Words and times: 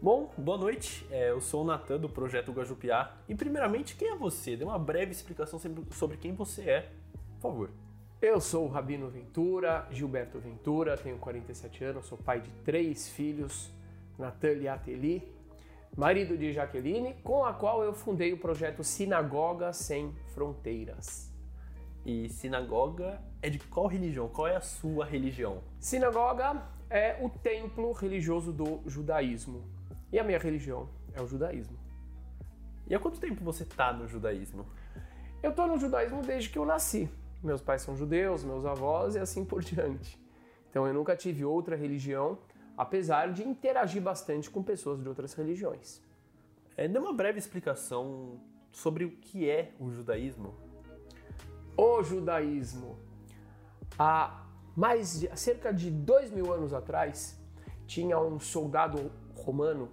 Bom, 0.00 0.30
boa 0.36 0.58
noite. 0.58 1.06
É, 1.10 1.30
eu 1.30 1.40
sou 1.40 1.62
o 1.62 1.64
Natan 1.64 1.98
do 1.98 2.06
Projeto 2.06 2.52
Guajupiá. 2.52 3.16
E 3.26 3.34
primeiramente, 3.34 3.96
quem 3.96 4.08
é 4.08 4.14
você? 4.14 4.54
Dê 4.54 4.62
uma 4.62 4.78
breve 4.78 5.10
explicação 5.10 5.58
sobre 5.90 6.18
quem 6.18 6.34
você 6.34 6.62
é, 6.68 6.90
por 7.36 7.50
favor. 7.50 7.70
Eu 8.20 8.38
sou 8.38 8.66
o 8.66 8.68
Rabino 8.68 9.08
Ventura, 9.08 9.88
Gilberto 9.90 10.38
Ventura, 10.38 10.98
tenho 10.98 11.16
47 11.16 11.84
anos, 11.84 12.06
sou 12.06 12.18
pai 12.18 12.42
de 12.42 12.50
três 12.62 13.08
filhos, 13.08 13.70
Natan 14.18 14.52
Liateli, 14.52 15.34
marido 15.96 16.36
de 16.36 16.52
Jaqueline, 16.52 17.14
com 17.24 17.42
a 17.42 17.54
qual 17.54 17.82
eu 17.82 17.94
fundei 17.94 18.34
o 18.34 18.38
projeto 18.38 18.84
Sinagoga 18.84 19.72
Sem 19.72 20.14
Fronteiras. 20.34 21.32
E 22.04 22.28
sinagoga 22.28 23.20
é 23.40 23.48
de 23.48 23.58
qual 23.58 23.86
religião? 23.86 24.28
Qual 24.28 24.46
é 24.46 24.56
a 24.56 24.60
sua 24.60 25.06
religião? 25.06 25.62
Sinagoga 25.80 26.62
é 26.90 27.18
o 27.20 27.30
templo 27.30 27.92
religioso 27.92 28.52
do 28.52 28.80
judaísmo. 28.86 29.75
E 30.12 30.18
a 30.18 30.24
minha 30.24 30.38
religião 30.38 30.88
é 31.14 31.20
o 31.20 31.26
judaísmo. 31.26 31.78
E 32.86 32.94
há 32.94 32.98
quanto 32.98 33.18
tempo 33.18 33.42
você 33.42 33.64
está 33.64 33.92
no 33.92 34.06
judaísmo? 34.06 34.66
Eu 35.42 35.50
estou 35.50 35.66
no 35.66 35.78
judaísmo 35.78 36.22
desde 36.22 36.50
que 36.50 36.58
eu 36.58 36.64
nasci. 36.64 37.08
Meus 37.42 37.60
pais 37.60 37.82
são 37.82 37.96
judeus, 37.96 38.44
meus 38.44 38.64
avós 38.64 39.14
e 39.14 39.18
assim 39.18 39.44
por 39.44 39.62
diante. 39.62 40.20
Então 40.70 40.86
eu 40.86 40.94
nunca 40.94 41.16
tive 41.16 41.44
outra 41.44 41.76
religião, 41.76 42.38
apesar 42.76 43.32
de 43.32 43.42
interagir 43.42 44.02
bastante 44.02 44.50
com 44.50 44.62
pessoas 44.62 45.00
de 45.00 45.08
outras 45.08 45.34
religiões. 45.34 46.00
É, 46.76 46.86
dê 46.86 46.98
uma 46.98 47.12
breve 47.12 47.38
explicação 47.38 48.40
sobre 48.70 49.04
o 49.04 49.10
que 49.10 49.48
é 49.48 49.72
o 49.80 49.90
judaísmo. 49.90 50.54
O 51.76 52.02
judaísmo. 52.02 52.98
Há 53.98 54.44
mais 54.76 55.20
de, 55.20 55.36
cerca 55.38 55.72
de 55.72 55.90
dois 55.90 56.30
mil 56.30 56.52
anos 56.52 56.74
atrás, 56.74 57.40
tinha 57.86 58.20
um 58.20 58.38
soldado 58.38 59.10
romano 59.34 59.88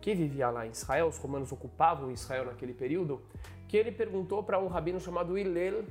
que 0.00 0.14
vivia 0.14 0.50
lá 0.50 0.66
em 0.66 0.70
Israel, 0.70 1.08
os 1.08 1.18
romanos 1.18 1.52
ocupavam 1.52 2.10
Israel 2.10 2.46
naquele 2.46 2.72
período, 2.72 3.20
que 3.66 3.76
ele 3.76 3.92
perguntou 3.92 4.42
para 4.42 4.58
um 4.58 4.66
rabino 4.66 5.00
chamado 5.00 5.36
Hillel, 5.36 5.84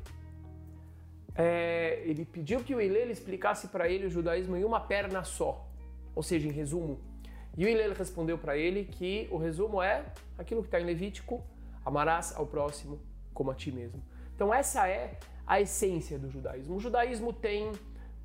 é, 1.36 2.02
ele 2.04 2.26
pediu 2.26 2.64
que 2.64 2.74
o 2.74 2.82
Hillel 2.82 3.12
explicasse 3.12 3.68
para 3.68 3.88
ele 3.88 4.08
o 4.08 4.10
judaísmo 4.10 4.56
em 4.56 4.64
uma 4.64 4.80
perna 4.80 5.24
só, 5.24 5.68
ou 6.16 6.24
seja, 6.24 6.48
em 6.48 6.52
resumo. 6.52 7.00
E 7.56 7.66
o 7.66 7.70
Hillel 7.70 7.94
respondeu 7.94 8.38
para 8.38 8.58
ele 8.58 8.86
que 8.86 9.28
o 9.32 9.38
resumo 9.38 9.82
é 9.82 10.06
aquilo 10.38 10.62
que 10.62 10.68
está 10.68 10.80
em 10.80 10.86
Levítico, 10.86 11.44
amarás 11.86 12.36
ao 12.36 12.48
próximo 12.48 13.00
como 13.34 13.52
a 13.52 13.56
ti 13.56 13.72
mesmo. 13.72 14.02
Então 14.36 14.54
essa 14.54 14.88
é 14.88 15.18
a 15.46 15.62
essência 15.62 16.18
do 16.18 16.30
judaísmo. 16.30 16.76
O 16.76 16.80
judaísmo 16.80 17.32
tem 17.32 17.72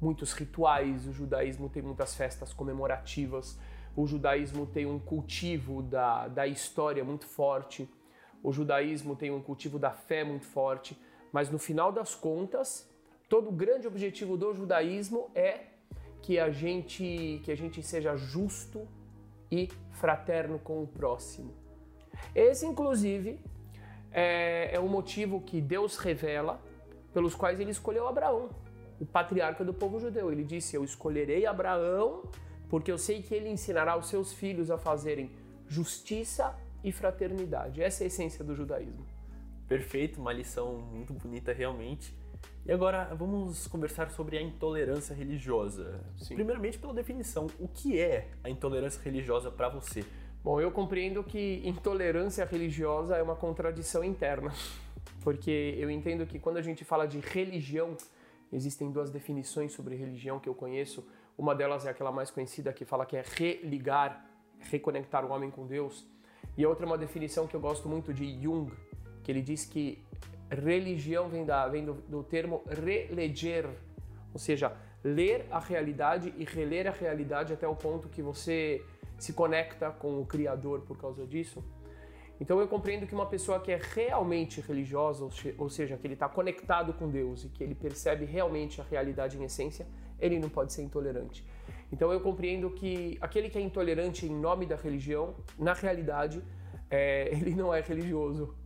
muitos 0.01 0.33
rituais, 0.33 1.07
o 1.07 1.13
judaísmo 1.13 1.69
tem 1.69 1.83
muitas 1.83 2.15
festas 2.15 2.53
comemorativas, 2.53 3.59
o 3.95 4.07
judaísmo 4.07 4.67
tem 4.67 4.87
um 4.87 4.99
cultivo 4.99 5.83
da, 5.83 6.29
da 6.29 6.47
história 6.47 7.05
muito 7.05 7.27
forte, 7.27 7.89
o 8.43 8.53
judaísmo 8.53 9.15
tem 9.15 9.31
um 9.31 9.41
cultivo 9.41 9.79
da 9.79 9.91
fé 9.91 10.25
muito 10.25 10.47
forte, 10.47 10.99
mas 11.33 11.51
no 11.51 11.59
final 11.59 11.93
das 11.93 12.15
contas, 12.15 12.91
todo 13.29 13.49
o 13.49 13.53
grande 13.53 13.87
objetivo 13.87 14.37
do 14.37 14.53
judaísmo 14.53 15.31
é 15.35 15.67
que 16.21 16.39
a 16.39 16.51
gente, 16.51 17.41
que 17.45 17.51
a 17.51 17.57
gente 17.57 17.83
seja 17.83 18.17
justo 18.17 18.87
e 19.51 19.69
fraterno 19.91 20.59
com 20.59 20.83
o 20.83 20.87
próximo. 20.87 21.55
Esse, 22.35 22.67
inclusive, 22.67 23.39
é, 24.11 24.75
é 24.75 24.81
o 24.81 24.89
motivo 24.89 25.41
que 25.41 25.61
Deus 25.61 25.97
revela 25.97 26.61
pelos 27.13 27.35
quais 27.35 27.61
ele 27.61 27.71
escolheu 27.71 28.09
Abraão, 28.09 28.51
o 29.01 29.05
patriarca 29.05 29.65
do 29.65 29.75
povo 29.75 29.99
judeu. 29.99 30.31
Ele 30.31 30.45
disse: 30.45 30.77
Eu 30.77 30.85
escolherei 30.85 31.45
Abraão 31.45 32.23
porque 32.73 32.91
eu 32.91 32.97
sei 32.97 33.21
que 33.21 33.35
ele 33.35 33.51
ensinará 33.51 33.99
os 33.99 34.07
seus 34.07 34.33
filhos 34.33 34.71
a 34.71 34.79
fazerem 34.79 35.31
justiça 35.69 36.59
e 36.83 36.91
fraternidade. 36.91 37.83
Essa 37.83 38.03
é 38.03 38.05
a 38.05 38.07
essência 38.07 38.43
do 38.43 38.55
judaísmo. 38.55 39.05
Perfeito, 39.69 40.19
uma 40.19 40.33
lição 40.33 40.79
muito 40.79 41.13
bonita 41.13 41.53
realmente. 41.53 42.17
E 42.65 42.73
agora 42.73 43.15
vamos 43.15 43.67
conversar 43.67 44.11
sobre 44.11 44.39
a 44.39 44.41
intolerância 44.41 45.15
religiosa. 45.15 46.01
Sim. 46.17 46.35
Primeiramente, 46.35 46.79
pela 46.79 46.95
definição, 46.95 47.47
o 47.61 47.69
que 47.69 48.01
é 48.01 48.31
a 48.43 48.49
intolerância 48.49 49.03
religiosa 49.03 49.51
para 49.51 49.69
você? 49.69 50.03
Bom, 50.43 50.59
eu 50.59 50.71
compreendo 50.71 51.23
que 51.23 51.61
intolerância 51.67 52.43
religiosa 52.47 53.17
é 53.17 53.23
uma 53.23 53.37
contradição 53.37 54.03
interna, 54.03 54.51
porque 55.21 55.77
eu 55.77 55.91
entendo 55.91 56.25
que 56.25 56.39
quando 56.39 56.57
a 56.57 56.63
gente 56.63 56.87
fala 56.87 57.07
de 57.07 57.21
religião, 57.21 57.95
existem 58.51 58.91
duas 58.91 59.11
definições 59.11 59.73
sobre 59.73 59.95
religião 59.95 60.41
que 60.41 60.49
eu 60.49 60.55
conheço. 60.55 61.07
Uma 61.37 61.55
delas 61.55 61.87
é 61.87 61.91
aquela 61.91 62.13
mais 62.13 62.31
conhecida 62.31 62.73
que 62.73 62.85
fala 62.85 63.07
que 63.07 63.17
é 63.17 63.25
religar, 63.25 64.25
reconectar 64.71 65.25
o 65.25 65.31
homem 65.31 65.51
com 65.51 65.67
Deus. 65.67 66.07
E 66.57 66.65
a 66.65 66.69
outra 66.69 66.85
é 66.85 66.89
uma 66.89 66.99
definição 66.99 67.47
que 67.47 67.55
eu 67.55 67.61
gosto 67.61 67.89
muito 67.89 68.13
de 68.13 68.41
Jung, 68.41 68.71
que 69.23 69.31
ele 69.31 69.41
diz 69.41 69.65
que 69.65 70.05
religião 70.51 71.29
vem, 71.29 71.45
da, 71.45 71.67
vem 71.69 71.85
do, 71.85 71.95
do 71.95 72.23
termo 72.23 72.63
releger, 72.69 73.67
ou 74.33 74.39
seja, 74.39 74.77
ler 75.03 75.47
a 75.51 75.59
realidade 75.59 76.33
e 76.37 76.45
reler 76.45 76.87
a 76.87 76.91
realidade 76.91 77.53
até 77.53 77.67
o 77.67 77.75
ponto 77.75 78.09
que 78.09 78.23
você 78.23 78.85
se 79.19 79.33
conecta 79.33 79.91
com 79.91 80.21
o 80.21 80.27
Criador 80.27 80.83
por 80.83 80.99
causa 80.99 81.27
disso. 81.27 81.65
Então 82.41 82.61
eu 82.61 82.67
compreendo 82.67 83.07
que 83.07 83.15
uma 83.15 83.27
pessoa 83.27 83.61
que 83.61 83.71
é 83.71 83.81
realmente 83.81 84.61
religiosa, 84.61 85.29
ou 85.57 85.71
seja, 85.71 85.97
que 85.97 86.07
ele 86.07 86.15
está 86.15 86.29
conectado 86.29 86.93
com 86.93 87.09
Deus 87.09 87.45
e 87.45 87.49
que 87.49 87.63
ele 87.63 87.75
percebe 87.75 88.25
realmente 88.25 88.81
a 88.81 88.85
realidade 88.85 89.39
em 89.39 89.45
essência, 89.45 89.87
ele 90.23 90.39
não 90.39 90.49
pode 90.49 90.73
ser 90.73 90.83
intolerante. 90.83 91.45
Então 91.93 92.11
eu 92.11 92.21
compreendo 92.21 92.71
que 92.71 93.19
aquele 93.21 93.51
que 93.51 93.59
é 93.59 93.61
intolerante 93.61 94.25
em 94.25 94.35
nome 94.35 94.65
da 94.65 94.77
religião, 94.77 95.35
na 95.59 95.75
realidade, 95.75 96.43
é, 96.89 97.29
ele 97.37 97.55
não 97.55 97.75
é 97.75 97.81
religioso 97.81 98.57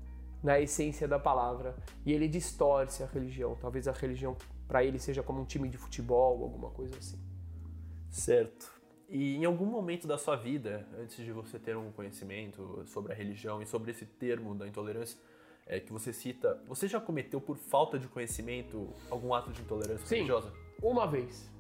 na 0.43 0.61
essência 0.61 1.09
da 1.09 1.19
palavra 1.19 1.75
e 2.05 2.13
ele 2.13 2.29
distorce 2.29 3.03
a 3.03 3.07
religião. 3.07 3.57
Talvez 3.61 3.89
a 3.89 3.93
religião 3.93 4.37
para 4.69 4.85
ele 4.85 4.99
seja 4.99 5.23
como 5.23 5.41
um 5.41 5.45
time 5.45 5.69
de 5.69 5.77
futebol, 5.77 6.43
alguma 6.45 6.71
coisa 6.71 6.97
assim. 6.99 7.19
Certo. 8.11 8.77
E 9.09 9.37
em 9.37 9.45
algum 9.45 9.67
momento 9.67 10.07
da 10.07 10.19
sua 10.19 10.37
vida, 10.37 10.87
antes 10.99 11.17
de 11.17 11.33
você 11.33 11.59
ter 11.59 11.77
um 11.77 11.93
conhecimento 11.93 12.85
sobre 12.87 13.13
a 13.13 13.15
religião 13.15 13.63
e 13.63 13.67
sobre 13.67 13.93
esse 13.93 14.05
termo 14.05 14.55
da 14.55 14.67
intolerância 14.67 15.19
é, 15.65 15.81
que 15.81 15.93
você 15.93 16.13
cita, 16.13 16.61
você 16.67 16.89
já 16.89 17.01
cometeu 17.01 17.41
por 17.41 17.57
falta 17.57 17.99
de 17.99 18.09
conhecimento 18.09 18.89
algum 19.11 19.33
ato 19.33 19.53
de 19.53 19.63
intolerância 19.63 20.07
Sim, 20.07 20.17
religiosa? 20.17 20.53
Uma 20.83 21.07
vez. 21.07 21.51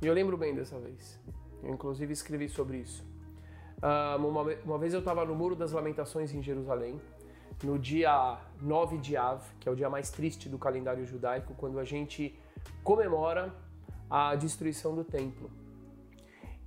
E 0.00 0.06
eu 0.06 0.14
lembro 0.14 0.36
bem 0.36 0.54
dessa 0.54 0.78
vez. 0.78 1.18
Eu 1.62 1.74
inclusive 1.74 2.12
escrevi 2.12 2.48
sobre 2.48 2.78
isso. 2.78 3.04
Um, 3.82 4.26
uma, 4.26 4.42
uma 4.64 4.78
vez 4.78 4.92
eu 4.92 5.00
estava 5.00 5.24
no 5.24 5.34
Muro 5.34 5.56
das 5.56 5.72
Lamentações 5.72 6.32
em 6.34 6.42
Jerusalém, 6.42 7.00
no 7.62 7.78
dia 7.78 8.38
9 8.60 8.98
de 8.98 9.16
Av, 9.16 9.42
que 9.58 9.68
é 9.68 9.72
o 9.72 9.74
dia 9.74 9.88
mais 9.88 10.10
triste 10.10 10.48
do 10.48 10.58
calendário 10.58 11.04
judaico, 11.06 11.54
quando 11.54 11.78
a 11.78 11.84
gente 11.84 12.38
comemora 12.82 13.52
a 14.08 14.34
destruição 14.34 14.94
do 14.94 15.04
templo. 15.04 15.50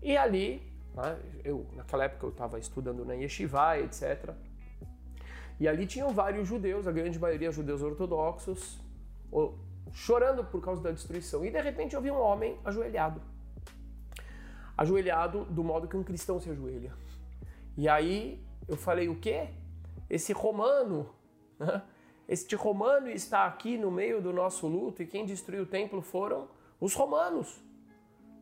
E 0.01 0.17
ali, 0.17 0.61
né, 0.95 1.19
eu 1.43 1.65
naquela 1.73 2.05
época 2.05 2.25
eu 2.25 2.29
estava 2.29 2.59
estudando 2.59 3.05
na 3.05 3.13
Yeshiva, 3.13 3.79
etc. 3.79 4.31
E 5.59 5.67
ali 5.67 5.85
tinham 5.85 6.13
vários 6.13 6.47
judeus, 6.47 6.87
a 6.87 6.91
grande 6.91 7.19
maioria 7.19 7.51
judeus 7.51 7.81
ortodoxos, 7.81 8.79
chorando 9.91 10.43
por 10.43 10.61
causa 10.61 10.81
da 10.81 10.91
destruição. 10.91 11.43
E 11.43 11.51
de 11.51 11.61
repente 11.61 11.95
eu 11.95 12.01
vi 12.01 12.11
um 12.11 12.19
homem 12.19 12.57
ajoelhado. 12.63 13.21
Ajoelhado 14.77 15.45
do 15.45 15.63
modo 15.63 15.87
que 15.87 15.97
um 15.97 16.03
cristão 16.03 16.39
se 16.39 16.49
ajoelha. 16.49 16.93
E 17.77 17.87
aí 17.89 18.43
eu 18.67 18.77
falei: 18.77 19.09
o 19.09 19.19
quê? 19.19 19.49
Esse 20.09 20.33
romano, 20.33 21.09
né? 21.59 21.81
este 22.27 22.55
romano 22.55 23.09
está 23.09 23.45
aqui 23.45 23.77
no 23.77 23.91
meio 23.91 24.21
do 24.21 24.31
nosso 24.31 24.67
luto 24.67 25.01
e 25.01 25.07
quem 25.07 25.25
destruiu 25.25 25.63
o 25.63 25.65
templo 25.65 26.01
foram 26.01 26.47
os 26.79 26.93
romanos. 26.93 27.61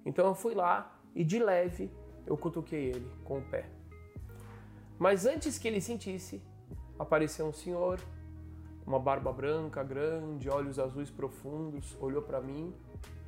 Então 0.05 0.25
eu 0.27 0.35
fui 0.35 0.53
lá 0.53 0.97
e 1.13 1.23
de 1.23 1.39
leve 1.39 1.91
eu 2.25 2.37
cutuquei 2.37 2.89
ele 2.89 3.11
com 3.23 3.39
o 3.39 3.41
pé. 3.41 3.65
Mas 4.97 5.25
antes 5.25 5.57
que 5.57 5.67
ele 5.67 5.81
sentisse, 5.81 6.41
apareceu 6.97 7.47
um 7.47 7.53
senhor, 7.53 7.99
uma 8.85 8.99
barba 8.99 9.31
branca 9.31 9.83
grande, 9.83 10.49
olhos 10.49 10.79
azuis 10.79 11.09
profundos, 11.09 11.95
olhou 11.99 12.21
para 12.21 12.41
mim. 12.41 12.73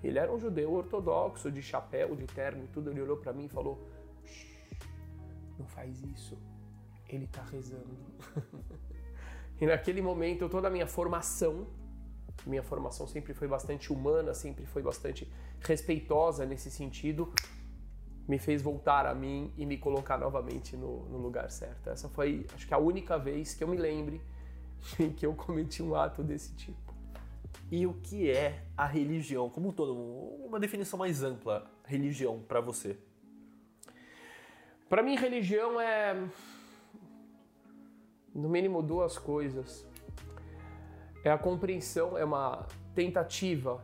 Ele 0.04 0.20
era 0.20 0.32
um 0.32 0.40
judeu 0.40 0.74
ortodoxo, 0.74 1.52
de 1.52 1.62
chapéu, 1.62 2.16
de 2.16 2.26
terno 2.26 2.64
e 2.64 2.68
tudo. 2.68 2.90
Ele 2.90 3.02
olhou 3.02 3.18
para 3.18 3.32
mim 3.32 3.46
e 3.46 3.50
falou: 3.50 3.88
Não 5.58 5.66
faz 5.68 6.02
isso. 6.04 6.38
Ele 7.08 7.26
está 7.26 7.44
rezando. 7.44 7.98
e 9.62 9.66
naquele 9.66 10.02
momento, 10.02 10.50
toda 10.50 10.68
a 10.68 10.72
minha 10.72 10.88
formação, 10.88 11.68
minha 12.46 12.64
formação 12.64 13.08
sempre 13.08 13.34
foi 13.34 13.48
bastante 13.48 13.94
humana, 13.94 14.34
sempre 14.34 14.66
foi 14.66 14.82
bastante 14.82 15.32
respeitosa 15.62 16.46
nesse 16.46 16.70
sentido, 16.70 17.32
me 18.28 18.38
fez 18.40 18.62
voltar 18.62 19.06
a 19.06 19.14
mim 19.14 19.54
e 19.58 19.66
me 19.66 19.78
colocar 19.78 20.18
novamente 20.18 20.76
no, 20.76 21.06
no, 21.06 21.18
lugar 21.18 21.50
certo. 21.50 21.90
Essa 21.90 22.10
foi, 22.10 22.46
acho 22.54 22.68
que, 22.68 22.74
a 22.74 22.78
única 22.78 23.18
vez 23.18 23.54
que 23.54 23.64
eu 23.64 23.68
me 23.68 23.78
lembre 23.78 24.22
em 25.00 25.12
que 25.12 25.26
eu 25.26 25.34
cometi 25.34 25.82
um 25.82 25.96
ato 25.96 26.24
desse 26.24 26.54
tipo. 26.56 26.94
E 27.72 27.88
o 27.88 27.94
que 27.94 28.30
é 28.30 28.64
a 28.78 28.86
religião? 28.86 29.50
Como 29.50 29.70
um 29.70 29.72
todo, 29.72 29.94
uma 30.46 30.60
definição 30.60 31.00
mais 31.00 31.24
ampla, 31.24 31.66
religião 31.86 32.40
para 32.48 32.62
você? 32.62 32.98
Para 34.90 35.02
mim, 35.02 35.16
religião 35.16 35.80
é 35.82 36.16
no 38.34 38.50
mínimo 38.50 38.82
duas 38.82 39.18
coisas. 39.18 39.88
É 41.24 41.32
a 41.32 41.38
compreensão, 41.38 42.18
é 42.18 42.26
uma 42.26 42.68
tentativa 42.94 43.84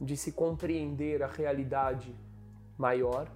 de 0.00 0.16
se 0.16 0.32
compreender 0.32 1.22
a 1.22 1.26
realidade 1.26 2.14
maior, 2.76 3.28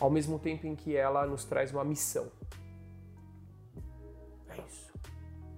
ao 0.00 0.10
mesmo 0.10 0.38
tempo 0.38 0.66
em 0.66 0.74
que 0.74 0.96
ela 0.96 1.26
nos 1.26 1.44
traz 1.44 1.72
uma 1.72 1.84
missão. 1.84 2.30
É 4.60 4.66
isso. 4.66 4.92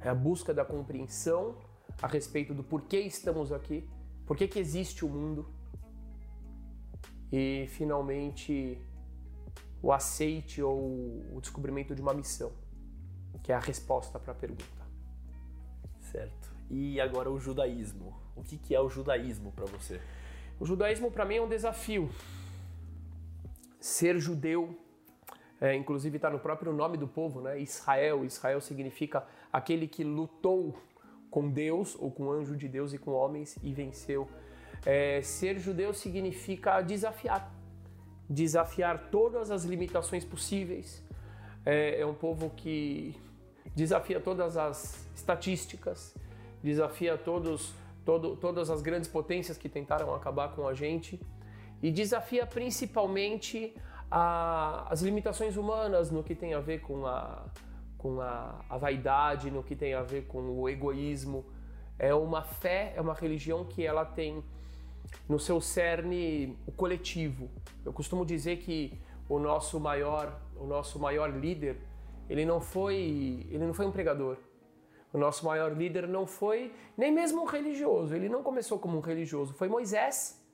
É 0.01 0.09
a 0.09 0.15
busca 0.15 0.55
da 0.55 0.65
compreensão 0.65 1.57
a 2.01 2.07
respeito 2.07 2.55
do 2.55 2.63
porquê 2.63 3.01
estamos 3.01 3.53
aqui, 3.53 3.89
porquê 4.27 4.47
que 4.47 4.59
existe 4.59 5.05
o 5.05 5.09
mundo 5.09 5.47
e 7.33 7.67
finalmente 7.69 8.79
o 9.83 9.93
aceite 9.93 10.63
ou 10.63 10.79
o 11.33 11.39
descobrimento 11.41 11.95
de 11.95 12.03
uma 12.03 12.15
missão, 12.15 12.53
que 13.43 13.53
é 13.53 13.55
a 13.55 13.61
resposta 13.61 14.19
para 14.19 14.33
a 14.33 14.35
pergunta. 14.35 14.65
Certo. 16.01 16.55
E 16.71 17.01
agora 17.01 17.31
o 17.31 17.39
judaísmo. 17.39 18.15
O 18.35 18.43
que, 18.43 18.59
que 18.59 18.75
é 18.75 18.81
o 18.81 18.89
judaísmo 18.89 19.53
para 19.53 19.65
você? 19.67 20.01
O 20.59 20.67
judaísmo 20.67 21.11
para 21.11 21.25
mim 21.25 21.37
é 21.37 21.43
um 21.43 21.49
desafio. 21.49 22.11
Ser 23.81 24.19
judeu, 24.19 24.79
é, 25.61 25.75
inclusive 25.75 26.17
está 26.17 26.29
no 26.29 26.39
próprio 26.39 26.73
nome 26.73 26.97
do 26.97 27.09
povo, 27.09 27.41
né? 27.41 27.59
Israel. 27.61 28.25
Israel 28.25 28.61
significa 28.61 29.27
aquele 29.53 29.89
que 29.89 30.05
lutou 30.05 30.77
com 31.31 31.49
Deus 31.49 31.97
ou 31.99 32.11
com 32.11 32.25
o 32.25 32.33
anjo 32.33 32.57
de 32.57 32.69
Deus 32.69 32.93
e 32.93 32.99
com 32.99 33.13
homens 33.13 33.57
e 33.63 33.73
venceu. 33.73 34.29
É, 34.85 35.21
ser 35.23 35.59
judeu 35.59 35.95
significa 35.95 36.81
desafiar, 36.83 37.53
desafiar 38.29 39.11
todas 39.11 39.51
as 39.51 39.65
limitações 39.65 40.25
possíveis. 40.25 41.03
É, 41.65 42.01
é 42.01 42.07
um 42.07 42.15
povo 42.15 42.51
que 42.51 43.17
desafia 43.75 44.21
todas 44.21 44.57
as 44.57 45.07
estatísticas, 45.15 46.15
desafia 46.63 47.17
todos, 47.17 47.75
todo, 48.05 48.37
todas 48.37 48.71
as 48.71 48.83
grandes 48.83 49.09
potências 49.09 49.57
que 49.57 49.69
tentaram 49.69 50.15
acabar 50.15 50.55
com 50.55 50.69
a 50.69 50.75
gente 50.75 51.19
e 51.83 51.91
desafia 51.91 52.47
principalmente 52.47 53.75
a, 54.11 54.87
as 54.91 55.03
limitações 55.03 55.57
humanas 55.57 56.11
no 56.11 56.23
que 56.23 56.35
tem 56.35 56.55
a 56.55 56.61
ver 56.61 56.81
com 56.81 57.07
a, 57.07 57.45
com 57.99 58.21
a, 58.21 58.65
a 58.69 58.77
vaidade, 58.77 59.51
no 59.51 59.63
que 59.63 59.75
tem 59.75 59.95
a 59.95 60.03
ver 60.03 60.27
com 60.27 60.41
o 60.41 60.69
egoísmo. 60.69 61.45
É 61.99 62.15
uma 62.15 62.43
fé, 62.43 62.93
é 62.95 63.01
uma 63.01 63.15
religião 63.15 63.65
que 63.65 63.85
ela 63.85 64.05
tem 64.05 64.45
no 65.29 65.39
seu 65.39 65.61
cerne 65.61 66.59
o 66.67 66.73
coletivo. 66.73 67.49
Eu 67.85 67.93
costumo 67.93 68.25
dizer 68.25 68.59
que 68.59 68.99
o 69.29 69.39
nosso 69.39 69.81
maior, 69.81 70.41
o 70.57 70.67
nosso 70.67 70.99
maior 70.99 71.31
líder, 71.31 71.79
ele 72.29 72.45
não 72.45 72.61
foi, 72.61 73.47
ele 73.51 73.65
não 73.67 73.75
foi 73.75 73.87
um 73.87 73.93
pregador. 73.93 74.37
O 75.13 75.19
nosso 75.19 75.47
maior 75.47 75.73
líder 75.73 76.07
não 76.07 76.27
foi 76.27 76.73
nem 76.97 77.11
mesmo 77.11 77.43
um 77.43 77.47
religioso. 77.47 78.15
Ele 78.15 78.29
não 78.29 78.43
começou 78.43 78.79
como 78.79 78.99
um 78.99 79.01
religioso, 79.01 79.55
foi 79.55 79.69
Moisés, 79.69 80.46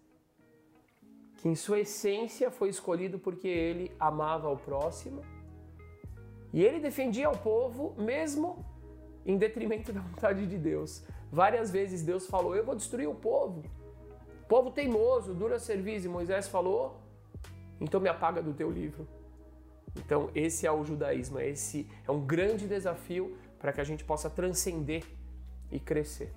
que 1.42 1.48
em 1.48 1.56
sua 1.56 1.80
essência 1.80 2.52
foi 2.52 2.68
escolhido 2.68 3.18
porque 3.18 3.48
ele 3.48 3.90
amava 3.98 4.48
o 4.48 4.56
próximo 4.56 5.22
e 6.52 6.62
ele 6.62 6.78
defendia 6.78 7.28
o 7.28 7.36
povo 7.36 7.96
mesmo 8.00 8.64
em 9.26 9.36
detrimento 9.36 9.92
da 9.92 10.00
vontade 10.00 10.46
de 10.46 10.56
Deus. 10.56 11.02
Várias 11.32 11.68
vezes 11.68 12.04
Deus 12.04 12.28
falou: 12.28 12.54
Eu 12.54 12.64
vou 12.64 12.76
destruir 12.76 13.08
o 13.08 13.14
povo. 13.14 13.64
Povo 14.48 14.70
teimoso, 14.70 15.34
dura 15.34 15.58
serviço. 15.58 16.06
E 16.06 16.08
Moisés 16.08 16.46
falou: 16.46 17.00
Então 17.80 18.00
me 18.00 18.08
apaga 18.08 18.40
do 18.40 18.54
teu 18.54 18.70
livro. 18.70 19.08
Então, 19.96 20.30
esse 20.36 20.64
é 20.64 20.70
o 20.70 20.84
judaísmo. 20.84 21.40
Esse 21.40 21.90
é 22.06 22.12
um 22.12 22.24
grande 22.24 22.68
desafio 22.68 23.36
para 23.58 23.72
que 23.72 23.80
a 23.80 23.84
gente 23.84 24.04
possa 24.04 24.30
transcender 24.30 25.02
e 25.72 25.80
crescer. 25.80 26.32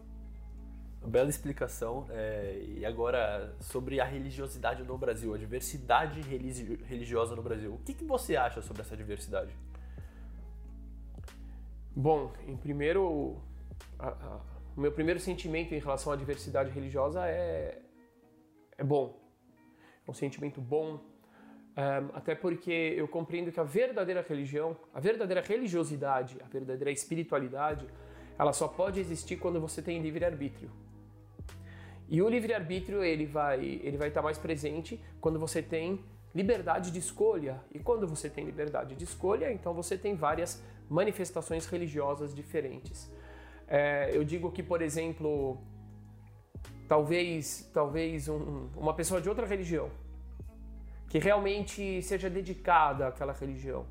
Bela 1.06 1.30
explicação. 1.30 2.06
É, 2.10 2.62
e 2.78 2.86
agora, 2.86 3.56
sobre 3.60 4.00
a 4.00 4.06
religiosidade 4.06 4.84
no 4.84 4.98
Brasil, 4.98 5.34
a 5.34 5.38
diversidade 5.38 6.22
religiosa 6.22 7.36
no 7.36 7.44
Brasil. 7.44 7.74
O 7.74 7.80
que, 7.80 7.94
que 7.94 8.04
você 8.04 8.36
acha 8.36 8.62
sobre 8.62 8.82
essa 8.82 8.96
diversidade? 8.96 9.56
Bom, 11.96 12.34
em 12.48 12.58
primeiro, 12.58 13.38
a, 13.98 14.10
a, 14.10 14.42
o 14.76 14.82
meu 14.82 14.92
primeiro 14.92 15.20
sentimento 15.20 15.74
em 15.74 15.80
relação 15.80 16.12
à 16.12 16.16
diversidade 16.16 16.70
religiosa 16.72 17.26
é, 17.28 17.82
é 18.78 18.84
bom. 18.84 19.18
É 20.06 20.12
um 20.12 20.14
sentimento 20.14 20.60
bom, 20.62 21.00
até 22.14 22.36
porque 22.36 22.94
eu 22.96 23.08
compreendo 23.08 23.52
que 23.52 23.60
a 23.60 23.64
verdadeira 23.64 24.26
religião, 24.28 24.78
a 24.94 25.00
verdadeira 25.00 25.42
religiosidade, 25.42 26.38
a 26.44 26.48
verdadeira 26.48 26.92
espiritualidade, 26.92 27.88
ela 28.38 28.54
só 28.54 28.68
pode 28.68 29.00
existir 29.00 29.38
quando 29.38 29.60
você 29.60 29.82
tem 29.82 30.02
livre-arbítrio. 30.02 30.70
E 32.08 32.22
o 32.22 32.30
livre-arbítrio 32.30 33.04
ele 33.04 33.26
vai, 33.26 33.60
ele 33.84 33.98
vai 33.98 34.10
estar 34.10 34.22
mais 34.22 34.38
presente 34.38 35.04
quando 35.20 35.40
você 35.40 35.62
tem 35.62 36.00
liberdade 36.34 36.92
de 36.92 37.00
escolha. 37.00 37.60
E 37.72 37.80
quando 37.80 38.08
você 38.08 38.30
tem 38.30 38.46
liberdade 38.46 38.96
de 38.96 39.04
escolha, 39.04 39.52
então 39.52 39.74
você 39.74 39.98
tem 39.98 40.16
várias 40.16 40.62
manifestações 40.90 41.66
religiosas 41.66 42.36
diferentes. 42.36 43.12
É, 43.68 44.12
eu 44.14 44.24
digo 44.24 44.52
que, 44.52 44.62
por 44.62 44.82
exemplo, 44.82 45.58
talvez, 46.88 47.70
talvez 47.74 48.28
um, 48.28 48.70
uma 48.76 48.94
pessoa 48.94 49.20
de 49.20 49.28
outra 49.28 49.46
religião 49.46 49.90
que 51.10 51.20
realmente 51.20 52.02
seja 52.02 52.30
dedicada 52.30 53.08
àquela 53.08 53.32
religião, 53.32 53.86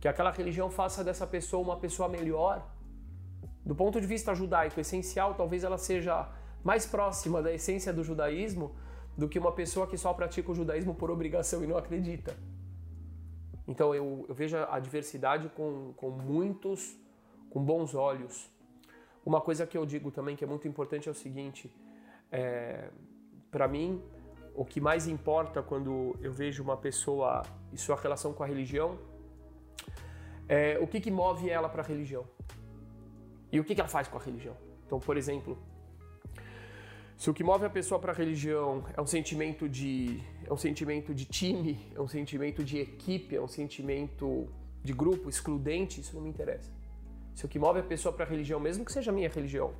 que 0.00 0.08
aquela 0.08 0.30
religião 0.30 0.70
faça 0.70 1.04
dessa 1.04 1.26
pessoa 1.26 1.62
uma 1.62 1.76
pessoa 1.76 2.08
melhor. 2.08 2.66
Do 3.64 3.74
ponto 3.74 4.00
de 4.00 4.06
vista 4.06 4.34
judaico 4.34 4.80
essencial, 4.80 5.34
talvez 5.34 5.62
ela 5.62 5.78
seja 5.78 6.28
mais 6.62 6.86
próxima 6.86 7.42
da 7.42 7.52
essência 7.52 7.92
do 7.92 8.02
judaísmo 8.02 8.74
do 9.16 9.28
que 9.28 9.38
uma 9.38 9.52
pessoa 9.52 9.86
que 9.86 9.98
só 9.98 10.12
pratica 10.14 10.50
o 10.50 10.54
judaísmo 10.54 10.94
por 10.94 11.10
obrigação 11.10 11.62
e 11.64 11.66
não 11.66 11.76
acredita. 11.76 12.36
Então 13.66 13.94
eu, 13.94 14.24
eu 14.28 14.34
vejo 14.34 14.56
a 14.56 14.78
diversidade 14.78 15.48
com, 15.50 15.92
com 15.96 16.10
muitos, 16.10 16.96
com 17.50 17.62
bons 17.62 17.94
olhos. 17.94 18.50
Uma 19.26 19.40
coisa 19.40 19.66
que 19.66 19.76
eu 19.76 19.84
digo 19.84 20.10
também 20.10 20.36
que 20.36 20.44
é 20.44 20.46
muito 20.46 20.66
importante 20.66 21.08
é 21.08 21.12
o 21.12 21.14
seguinte: 21.14 21.70
é, 22.30 22.90
para 23.50 23.68
mim, 23.68 24.02
o 24.54 24.64
que 24.64 24.80
mais 24.80 25.06
importa 25.06 25.62
quando 25.62 26.16
eu 26.22 26.32
vejo 26.32 26.62
uma 26.62 26.76
pessoa 26.76 27.42
e 27.72 27.76
sua 27.76 27.96
relação 27.96 28.32
com 28.32 28.42
a 28.42 28.46
religião 28.46 28.98
é 30.48 30.78
o 30.80 30.86
que, 30.86 31.00
que 31.00 31.10
move 31.10 31.50
ela 31.50 31.68
para 31.68 31.82
a 31.82 31.84
religião 31.84 32.24
e 33.52 33.60
o 33.60 33.64
que, 33.64 33.74
que 33.74 33.80
ela 33.80 33.88
faz 33.88 34.08
com 34.08 34.16
a 34.16 34.20
religião. 34.20 34.56
Então, 34.86 34.98
por 34.98 35.16
exemplo, 35.16 35.58
se 37.18 37.28
o 37.28 37.34
que 37.34 37.42
move 37.42 37.64
a 37.64 37.70
pessoa 37.70 37.98
para 37.98 38.12
a 38.12 38.14
religião 38.14 38.84
é 38.96 39.02
um 39.02 39.06
sentimento 39.06 39.68
de 39.68 40.22
é 40.46 40.52
um 40.52 40.56
sentimento 40.56 41.12
de 41.12 41.24
time, 41.24 41.76
é 41.92 42.00
um 42.00 42.06
sentimento 42.06 42.62
de 42.62 42.78
equipe, 42.78 43.34
é 43.34 43.42
um 43.42 43.48
sentimento 43.48 44.48
de 44.84 44.92
grupo 44.92 45.28
excludente, 45.28 46.00
isso 46.00 46.14
não 46.14 46.22
me 46.22 46.28
interessa. 46.28 46.70
Se 47.34 47.44
o 47.44 47.48
que 47.48 47.58
move 47.58 47.80
a 47.80 47.82
pessoa 47.82 48.12
para 48.12 48.24
a 48.24 48.28
religião, 48.28 48.60
mesmo 48.60 48.84
que 48.84 48.92
seja 48.92 49.10
minha 49.10 49.28
religião, 49.28 49.74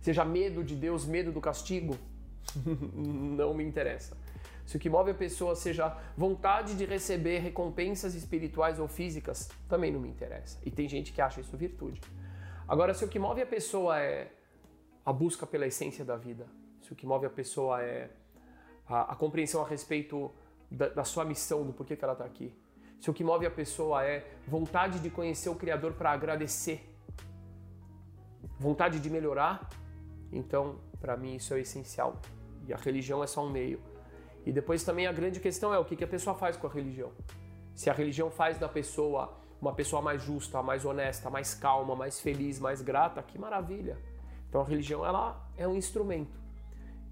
seja 0.00 0.24
medo 0.24 0.64
de 0.64 0.74
Deus, 0.74 1.04
medo 1.04 1.30
do 1.30 1.42
castigo, 1.42 1.98
não 2.96 3.52
me 3.52 3.62
interessa. 3.62 4.16
Se 4.64 4.78
o 4.78 4.80
que 4.80 4.88
move 4.88 5.10
a 5.10 5.14
pessoa 5.14 5.54
seja 5.54 5.94
vontade 6.16 6.74
de 6.74 6.86
receber 6.86 7.40
recompensas 7.40 8.14
espirituais 8.14 8.80
ou 8.80 8.88
físicas, 8.88 9.50
também 9.68 9.92
não 9.92 10.00
me 10.00 10.08
interessa. 10.08 10.58
E 10.64 10.70
tem 10.70 10.88
gente 10.88 11.12
que 11.12 11.20
acha 11.20 11.38
isso 11.42 11.54
virtude. 11.54 12.00
Agora, 12.66 12.94
se 12.94 13.04
o 13.04 13.08
que 13.08 13.18
move 13.18 13.42
a 13.42 13.46
pessoa 13.46 14.00
é 14.00 14.30
a 15.10 15.12
busca 15.12 15.44
pela 15.44 15.66
essência 15.66 16.04
da 16.04 16.16
vida. 16.16 16.46
Se 16.82 16.92
o 16.92 16.96
que 16.96 17.04
move 17.04 17.26
a 17.26 17.30
pessoa 17.30 17.82
é 17.82 18.10
a, 18.86 19.12
a 19.12 19.16
compreensão 19.16 19.60
a 19.60 19.66
respeito 19.66 20.30
da, 20.70 20.88
da, 20.88 21.04
sua 21.04 21.24
missão, 21.24 21.66
do 21.66 21.72
porquê 21.72 21.96
que 21.96 22.04
ela 22.04 22.12
está 22.12 22.24
aqui. 22.24 22.54
Se 23.00 23.10
o 23.10 23.14
que 23.14 23.24
move 23.24 23.44
a 23.44 23.50
pessoa 23.50 24.04
é 24.04 24.24
vontade 24.46 25.00
de 25.00 25.10
conhecer 25.10 25.48
o 25.48 25.56
Criador 25.56 25.94
para 25.94 26.12
agradecer, 26.12 26.78
vontade 28.56 29.00
de 29.00 29.10
melhorar, 29.10 29.68
então, 30.32 30.78
para 31.00 31.16
mim, 31.16 31.34
isso 31.34 31.54
é 31.54 31.60
essencial. 31.60 32.20
E 32.68 32.72
a 32.72 32.76
religião 32.76 33.24
é 33.24 33.26
só 33.26 33.44
um 33.44 33.50
meio. 33.50 33.80
E 34.46 34.52
depois 34.52 34.84
também 34.84 35.08
a 35.08 35.12
grande 35.12 35.40
questão 35.40 35.74
é 35.74 35.78
o 35.78 35.84
que, 35.84 35.96
que 35.96 36.04
a 36.04 36.08
pessoa 36.08 36.36
faz 36.36 36.56
com 36.56 36.68
a 36.68 36.70
religião. 36.70 37.10
Se 37.74 37.90
a 37.90 37.92
religião 37.92 38.30
faz 38.30 38.58
da 38.58 38.68
pessoa 38.68 39.36
uma 39.60 39.74
pessoa 39.74 40.00
mais 40.00 40.22
justa, 40.22 40.62
mais 40.62 40.84
honesta, 40.84 41.28
mais 41.28 41.52
calma, 41.52 41.96
mais 41.96 42.20
feliz, 42.20 42.60
mais 42.60 42.80
grata, 42.80 43.20
que 43.22 43.36
maravilha. 43.38 43.98
Então 44.50 44.60
a 44.60 44.64
religião 44.64 45.06
ela 45.06 45.48
é 45.56 45.66
um 45.66 45.76
instrumento. 45.76 46.38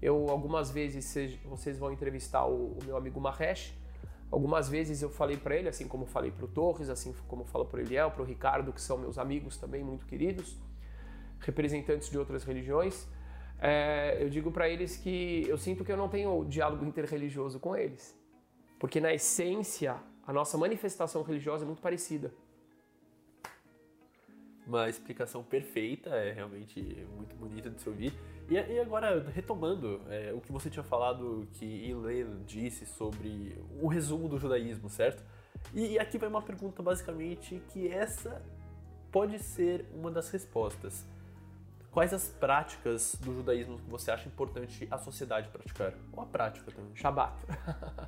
Eu 0.01 0.29
algumas 0.29 0.69
vezes 0.69 1.15
vocês 1.45 1.79
vão 1.79 1.91
entrevistar 1.91 2.45
o, 2.45 2.77
o 2.77 2.79
meu 2.85 2.97
amigo 2.97 3.19
Mahesh. 3.19 3.73
Algumas 4.29 4.69
vezes 4.69 5.01
eu 5.01 5.09
falei 5.09 5.37
para 5.37 5.55
ele, 5.55 5.69
assim 5.69 5.87
como 5.87 6.05
falei 6.05 6.31
para 6.31 6.45
o 6.45 6.47
Torres, 6.47 6.89
assim 6.89 7.15
como 7.27 7.45
falo 7.45 7.65
para 7.65 7.77
o 7.77 7.81
Eliel, 7.81 8.11
para 8.11 8.21
o 8.21 8.25
Ricardo, 8.25 8.71
que 8.71 8.81
são 8.81 8.97
meus 8.97 9.17
amigos 9.17 9.57
também 9.57 9.83
muito 9.83 10.05
queridos, 10.05 10.55
representantes 11.39 12.09
de 12.09 12.17
outras 12.17 12.43
religiões. 12.43 13.07
É, 13.57 14.17
eu 14.21 14.29
digo 14.29 14.51
para 14.51 14.69
eles 14.69 14.97
que 14.97 15.45
eu 15.47 15.57
sinto 15.57 15.83
que 15.83 15.91
eu 15.91 15.97
não 15.97 16.09
tenho 16.09 16.45
diálogo 16.45 16.85
interreligioso 16.85 17.59
com 17.59 17.75
eles. 17.75 18.15
Porque 18.77 18.99
na 19.01 19.13
essência, 19.13 19.95
a 20.27 20.31
nossa 20.31 20.57
manifestação 20.57 21.23
religiosa 21.23 21.63
é 21.63 21.67
muito 21.67 21.81
parecida. 21.81 22.31
Uma 24.69 24.87
explicação 24.87 25.43
perfeita, 25.43 26.11
é 26.11 26.31
realmente 26.31 26.79
muito 27.15 27.35
bonita 27.35 27.71
de 27.71 27.81
se 27.81 27.89
ouvir. 27.89 28.13
E, 28.47 28.53
e 28.53 28.79
agora, 28.79 29.19
retomando 29.33 29.99
é, 30.07 30.31
o 30.31 30.39
que 30.39 30.51
você 30.51 30.69
tinha 30.69 30.83
falado, 30.83 31.47
que 31.53 31.65
Hillel 31.65 32.43
disse 32.45 32.85
sobre 32.85 33.57
o 33.81 33.87
resumo 33.87 34.29
do 34.29 34.37
judaísmo, 34.37 34.87
certo? 34.87 35.23
E, 35.73 35.93
e 35.93 35.99
aqui 35.99 36.19
vai 36.19 36.29
uma 36.29 36.43
pergunta 36.43 36.83
basicamente 36.83 37.59
que 37.69 37.87
essa 37.87 38.43
pode 39.11 39.39
ser 39.39 39.87
uma 39.91 40.11
das 40.11 40.29
respostas. 40.29 41.03
Quais 41.89 42.13
as 42.13 42.27
práticas 42.27 43.15
do 43.15 43.33
judaísmo 43.33 43.79
que 43.79 43.89
você 43.89 44.11
acha 44.11 44.27
importante 44.27 44.87
a 44.91 44.99
sociedade 44.99 45.49
praticar? 45.49 45.95
Ou 46.13 46.21
a 46.21 46.27
prática 46.27 46.71
também? 46.71 46.95
Shabat. 46.95 47.33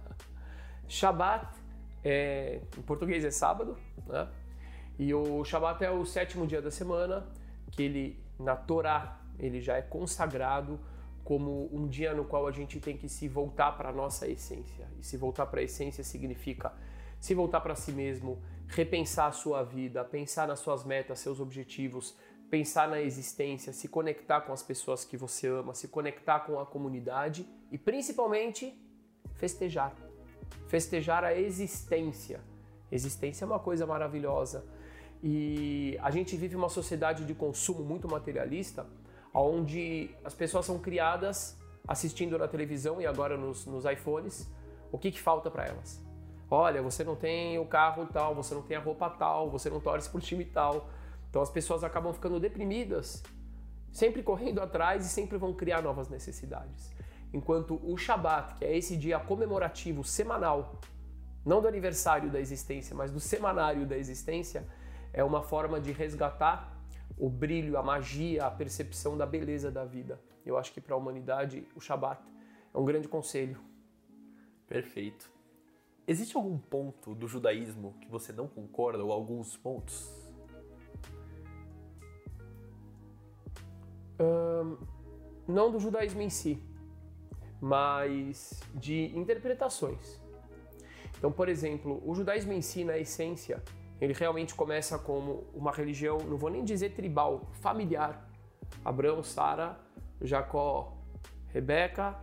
Shabat, 0.87 1.57
é, 2.03 2.61
em 2.77 2.81
português 2.83 3.25
é 3.25 3.31
sábado, 3.31 3.75
né? 4.05 4.27
E 4.99 5.13
o 5.13 5.43
Shabat 5.43 5.83
é 5.83 5.91
o 5.91 6.05
sétimo 6.05 6.45
dia 6.45 6.61
da 6.61 6.71
semana, 6.71 7.25
que 7.71 7.83
ele, 7.83 8.23
na 8.39 8.55
Torá, 8.55 9.19
ele 9.39 9.61
já 9.61 9.77
é 9.77 9.81
consagrado 9.81 10.79
como 11.23 11.69
um 11.71 11.87
dia 11.87 12.13
no 12.13 12.25
qual 12.25 12.47
a 12.47 12.51
gente 12.51 12.79
tem 12.79 12.97
que 12.97 13.07
se 13.07 13.27
voltar 13.27 13.71
para 13.73 13.89
a 13.89 13.93
nossa 13.93 14.27
essência. 14.27 14.87
E 14.99 15.05
se 15.05 15.17
voltar 15.17 15.45
para 15.45 15.61
a 15.61 15.63
essência 15.63 16.03
significa 16.03 16.73
se 17.21 17.35
voltar 17.35 17.61
para 17.61 17.75
si 17.75 17.91
mesmo, 17.91 18.41
repensar 18.67 19.27
a 19.27 19.31
sua 19.31 19.63
vida, 19.63 20.03
pensar 20.03 20.47
nas 20.47 20.59
suas 20.59 20.83
metas, 20.83 21.19
seus 21.19 21.39
objetivos, 21.39 22.17
pensar 22.49 22.89
na 22.89 22.99
existência, 22.99 23.71
se 23.71 23.87
conectar 23.87 24.41
com 24.41 24.51
as 24.51 24.63
pessoas 24.63 25.05
que 25.05 25.15
você 25.15 25.47
ama, 25.47 25.75
se 25.75 25.87
conectar 25.87 26.39
com 26.41 26.59
a 26.59 26.65
comunidade 26.65 27.47
e 27.71 27.77
principalmente 27.77 28.75
festejar. 29.35 29.95
Festejar 30.67 31.23
a 31.23 31.33
existência. 31.37 32.41
Existência 32.91 33.45
é 33.45 33.47
uma 33.47 33.59
coisa 33.59 33.85
maravilhosa. 33.85 34.65
E 35.23 35.97
a 36.01 36.09
gente 36.09 36.35
vive 36.35 36.55
uma 36.55 36.69
sociedade 36.69 37.25
de 37.25 37.33
consumo 37.33 37.83
muito 37.83 38.07
materialista, 38.07 38.85
onde 39.33 40.09
as 40.23 40.33
pessoas 40.33 40.65
são 40.65 40.79
criadas 40.79 41.57
assistindo 41.87 42.37
na 42.37 42.47
televisão 42.47 42.99
e 43.01 43.05
agora 43.05 43.37
nos, 43.37 43.65
nos 43.65 43.85
iPhones. 43.85 44.49
O 44.91 44.97
que, 44.97 45.11
que 45.11 45.19
falta 45.19 45.49
para 45.49 45.65
elas? 45.65 46.01
Olha, 46.49 46.81
você 46.81 47.03
não 47.03 47.15
tem 47.15 47.57
o 47.59 47.65
carro 47.65 48.07
tal, 48.11 48.35
você 48.35 48.53
não 48.53 48.61
tem 48.61 48.75
a 48.75 48.79
roupa 48.79 49.09
tal, 49.09 49.49
você 49.49 49.69
não 49.69 49.79
torce 49.79 50.09
por 50.09 50.21
time 50.21 50.43
tal. 50.43 50.89
Então 51.29 51.41
as 51.41 51.49
pessoas 51.49 51.83
acabam 51.83 52.11
ficando 52.13 52.39
deprimidas, 52.39 53.23
sempre 53.91 54.21
correndo 54.21 54.59
atrás 54.59 55.05
e 55.05 55.09
sempre 55.09 55.37
vão 55.37 55.53
criar 55.53 55.81
novas 55.81 56.09
necessidades. 56.09 56.91
Enquanto 57.33 57.79
o 57.81 57.95
Shabat, 57.95 58.55
que 58.55 58.65
é 58.65 58.75
esse 58.75 58.97
dia 58.97 59.17
comemorativo 59.17 60.03
semanal, 60.03 60.81
não 61.45 61.61
do 61.61 61.67
aniversário 61.67 62.29
da 62.29 62.39
existência, 62.39 62.93
mas 62.93 63.11
do 63.11 63.19
semanário 63.19 63.85
da 63.85 63.97
existência, 63.97 64.67
é 65.13 65.23
uma 65.23 65.41
forma 65.41 65.79
de 65.79 65.91
resgatar 65.91 66.77
o 67.17 67.29
brilho, 67.29 67.77
a 67.77 67.83
magia, 67.83 68.45
a 68.45 68.51
percepção 68.51 69.17
da 69.17 69.25
beleza 69.25 69.69
da 69.69 69.85
vida. 69.85 70.19
Eu 70.45 70.57
acho 70.57 70.73
que 70.73 70.81
para 70.81 70.95
a 70.95 70.97
humanidade 70.97 71.67
o 71.75 71.79
Shabat 71.79 72.21
é 72.73 72.77
um 72.77 72.85
grande 72.85 73.07
conselho. 73.07 73.59
Perfeito. 74.67 75.31
Existe 76.07 76.35
algum 76.35 76.57
ponto 76.57 77.13
do 77.13 77.27
judaísmo 77.27 77.95
que 78.01 78.09
você 78.09 78.33
não 78.33 78.47
concorda 78.47 79.03
ou 79.03 79.11
alguns 79.11 79.55
pontos? 79.57 80.21
não 85.47 85.71
do 85.71 85.79
judaísmo 85.79 86.21
em 86.21 86.29
si, 86.29 86.61
mas 87.59 88.61
de 88.75 89.17
interpretações. 89.17 90.21
Então, 91.17 91.31
por 91.31 91.49
exemplo, 91.49 92.01
o 92.05 92.15
judaísmo 92.15 92.53
em 92.53 92.61
si, 92.61 92.83
na 92.83 92.97
essência, 92.97 93.61
ele 94.01 94.13
realmente 94.13 94.55
começa 94.55 94.97
como 94.97 95.47
uma 95.53 95.71
religião, 95.71 96.17
não 96.17 96.35
vou 96.35 96.49
nem 96.49 96.65
dizer 96.65 96.89
tribal, 96.89 97.47
familiar. 97.61 98.27
Abraão, 98.83 99.21
Sara, 99.21 99.77
Jacó, 100.19 100.97
Rebeca, 101.49 102.15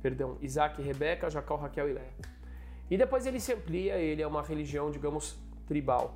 perdão, 0.00 0.38
Isaac 0.40 0.80
e 0.80 0.84
Rebeca, 0.84 1.28
Jacó, 1.28 1.56
Raquel 1.56 1.88
e 1.88 1.92
Léa. 1.94 2.12
E 2.88 2.96
depois 2.96 3.26
ele 3.26 3.40
se 3.40 3.52
amplia, 3.52 3.96
ele 3.96 4.22
é 4.22 4.26
uma 4.26 4.42
religião, 4.42 4.92
digamos, 4.92 5.36
tribal. 5.66 6.14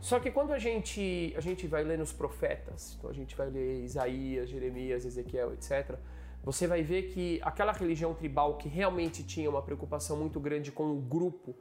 Só 0.00 0.20
que 0.20 0.30
quando 0.30 0.52
a 0.52 0.58
gente, 0.58 1.34
a 1.36 1.40
gente 1.40 1.66
vai 1.66 1.82
ler 1.82 1.98
nos 1.98 2.12
profetas, 2.12 2.94
então 2.96 3.10
a 3.10 3.12
gente 3.12 3.34
vai 3.34 3.50
ler 3.50 3.82
Isaías, 3.82 4.48
Jeremias, 4.48 5.04
Ezequiel, 5.04 5.52
etc., 5.54 5.98
você 6.42 6.66
vai 6.66 6.82
ver 6.82 7.04
que 7.04 7.40
aquela 7.42 7.72
religião 7.72 8.12
tribal 8.12 8.58
que 8.58 8.68
realmente 8.68 9.24
tinha 9.24 9.48
uma 9.48 9.62
preocupação 9.62 10.14
muito 10.16 10.38
grande 10.38 10.70
com 10.70 10.92
o 10.92 11.00
grupo, 11.00 11.56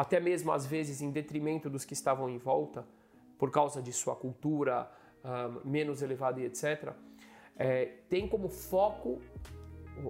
até 0.00 0.18
mesmo 0.18 0.50
às 0.50 0.64
vezes 0.64 1.02
em 1.02 1.10
detrimento 1.10 1.68
dos 1.68 1.84
que 1.84 1.92
estavam 1.92 2.30
em 2.30 2.38
volta, 2.38 2.86
por 3.38 3.50
causa 3.50 3.82
de 3.82 3.92
sua 3.92 4.16
cultura 4.16 4.90
um, 5.22 5.68
menos 5.68 6.00
elevada 6.00 6.40
e 6.40 6.46
etc., 6.46 6.94
é, 7.54 7.84
tem 8.08 8.26
como 8.26 8.48
foco 8.48 9.20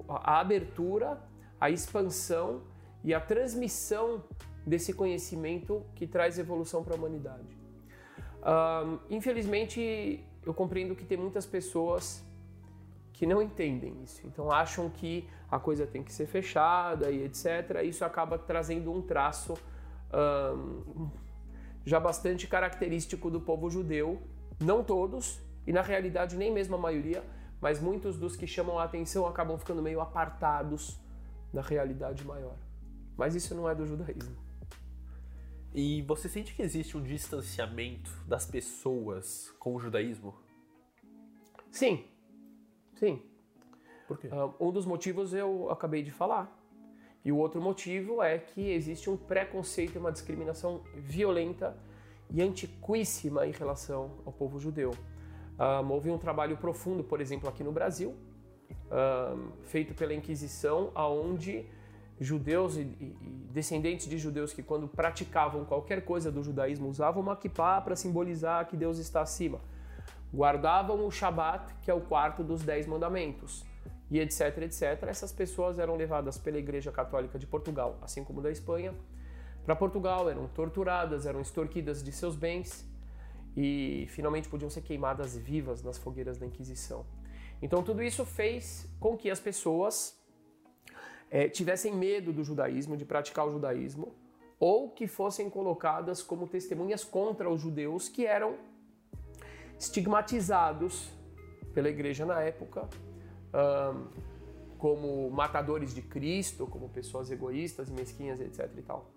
a 0.09 0.39
abertura, 0.39 1.21
a 1.61 1.71
expansão 1.71 2.63
e 3.03 3.13
a 3.13 3.21
transmissão 3.21 4.23
desse 4.65 4.93
conhecimento 4.93 5.85
que 5.97 6.07
traz 6.07 6.39
evolução 6.39 6.85
para 6.85 6.95
a 6.95 6.97
humanidade. 6.97 7.59
Um, 8.47 8.99
infelizmente, 9.11 10.25
eu 10.47 10.55
compreendo 10.55 10.95
que 10.95 11.05
tem 11.05 11.19
muitas 11.19 11.47
pessoas 11.47 12.25
que 13.13 13.27
não 13.27 13.43
entendem 13.43 14.05
isso, 14.05 14.25
então 14.25 14.53
acham 14.53 14.89
que 14.89 15.29
a 15.51 15.59
coisa 15.59 15.85
tem 15.85 16.05
que 16.05 16.13
ser 16.13 16.29
fechada 16.29 17.11
e 17.11 17.25
etc. 17.25 17.83
Isso 17.83 18.05
acaba 18.05 18.39
trazendo 18.39 18.93
um 18.93 19.03
traço 19.03 19.55
já 21.85 21.99
bastante 21.99 22.47
característico 22.47 23.31
do 23.31 23.41
povo 23.41 23.71
judeu, 23.71 24.23
não 24.61 24.85
todos, 24.85 25.41
e 25.67 25.73
na 25.73 25.83
realidade 25.83 26.37
nem 26.37 26.53
mesmo 26.53 26.75
a 26.75 26.79
maioria, 26.79 27.25
mas 27.61 27.81
muitos 27.81 28.19
dos 28.19 28.37
que 28.37 28.47
chamam 28.47 28.79
a 28.79 28.85
atenção 28.85 29.27
acabam 29.27 29.59
ficando 29.59 29.83
meio 29.83 30.01
apartados 30.01 30.99
da 31.53 31.63
realidade 31.63 32.25
maior. 32.27 32.57
Mas 33.17 33.35
isso 33.35 33.55
não 33.55 33.69
é 33.69 33.75
do 33.75 33.87
judaísmo. 33.87 34.37
E 35.73 36.03
você 36.03 36.29
sente 36.29 36.55
que 36.55 36.63
existe 36.63 36.97
um 36.97 37.03
distanciamento 37.03 38.11
das 38.27 38.45
pessoas 38.45 39.51
com 39.59 39.75
o 39.75 39.79
judaísmo? 39.79 40.35
Sim, 41.71 42.05
sim. 42.95 43.23
Por 44.09 44.19
quê? 44.19 44.29
Um 44.59 44.73
dos 44.73 44.85
motivos 44.85 45.33
eu 45.33 45.71
acabei 45.71 46.03
de 46.03 46.11
falar. 46.11 46.60
E 47.25 47.31
o 47.31 47.37
outro 47.37 47.61
motivo 47.61 48.23
é 48.23 48.39
que 48.39 48.71
existe 48.71 49.11
um 49.11 49.17
preconceito 49.17 49.97
e 49.97 49.99
uma 49.99 50.11
discriminação 50.11 50.83
violenta 50.95 51.77
e 52.31 52.41
antiquíssima 52.41 53.47
em 53.47 53.53
relação 53.53 54.13
ao 54.25 54.33
povo 54.33 54.59
judeu. 54.59 54.93
Um, 55.59 55.91
houve 55.93 56.11
um 56.11 56.17
trabalho 56.17 56.57
profundo, 56.57 57.05
por 57.05 57.21
exemplo, 57.21 57.49
aqui 57.49 57.63
no 57.63 57.73
Brasil, 57.73 58.15
um, 58.91 59.51
feito 59.65 59.95
pela 59.95 60.15
Inquisição, 60.15 60.91
aonde 60.95 61.67
judeus 62.19 62.77
e, 62.77 62.81
e, 62.81 63.17
descendentes 63.51 64.07
de 64.07 64.19
judeus 64.19 64.53
que 64.53 64.63
quando 64.63 64.87
praticavam 64.89 65.65
qualquer 65.65 66.05
coisa 66.05 66.31
do 66.31 66.43
judaísmo 66.43 66.89
usavam 66.89 67.23
uma 67.23 67.37
kippah 67.37 67.81
para 67.81 67.97
simbolizar 67.97 68.67
que 68.69 68.77
Deus 68.77 68.99
está 68.99 69.23
acima. 69.23 69.61
Guardavam 70.33 71.07
o 71.07 71.11
Shabat, 71.11 71.75
que 71.83 71.91
é 71.91 71.95
o 71.95 72.01
quarto 72.01 72.45
dos 72.45 72.63
dez 72.63 72.87
mandamentos, 72.87 73.65
e 74.11 74.19
etc, 74.19 74.59
etc. 74.59 75.05
Essas 75.07 75.33
pessoas 75.33 75.79
eram 75.79 75.95
levadas 75.97 76.37
pela 76.37 76.59
Igreja 76.59 76.91
Católica 76.91 77.39
de 77.39 77.47
Portugal, 77.47 77.99
assim 78.03 78.25
como 78.25 78.43
da 78.43 78.51
Espanha, 78.51 78.95
para 79.65 79.77
Portugal, 79.77 80.29
eram 80.29 80.49
torturadas, 80.49 81.27
eram 81.27 81.41
extorquidas 81.41 82.03
de 82.03 82.11
seus 82.11 82.35
bens 82.35 82.89
e 83.57 84.07
finalmente 84.09 84.49
podiam 84.49 84.71
ser 84.71 84.81
queimadas 84.81 85.37
vivas 85.37 85.83
nas 85.83 85.99
fogueiras 85.99 86.39
da 86.39 86.47
Inquisição. 86.47 87.05
Então 87.63 87.83
tudo 87.83 88.03
isso 88.03 88.25
fez 88.25 88.89
com 88.99 89.17
que 89.17 89.31
as 89.31 89.39
pessoas 89.39 90.19
é, 91.31 91.49
tivessem 91.49 91.95
medo 91.95 92.33
do 92.33 92.43
judaísmo, 92.43 92.97
de 92.97 93.05
praticar 93.05 93.47
o 93.47 93.51
judaísmo, 93.51 94.15
ou 94.59 94.91
que 94.91 95.07
fossem 95.07 95.49
colocadas 95.49 96.23
como 96.23 96.47
testemunhas 96.47 97.05
contra 97.05 97.49
os 97.49 97.61
judeus 97.61 98.09
que 98.09 98.27
eram 98.27 98.57
estigmatizados 99.79 101.11
pela 101.73 101.89
igreja 101.89 102.27
na 102.27 102.41
época 102.41 102.89
um, 103.55 104.07
como 104.79 105.31
matadores 105.31 105.95
de 105.95 106.03
Cristo, 106.03 106.67
como 106.67 106.89
pessoas 106.89 107.31
egoístas 107.31 107.89
e 107.89 107.93
mesquinhas, 107.93 108.41
etc. 108.41 108.71
e 108.77 108.83
tal. 108.83 109.11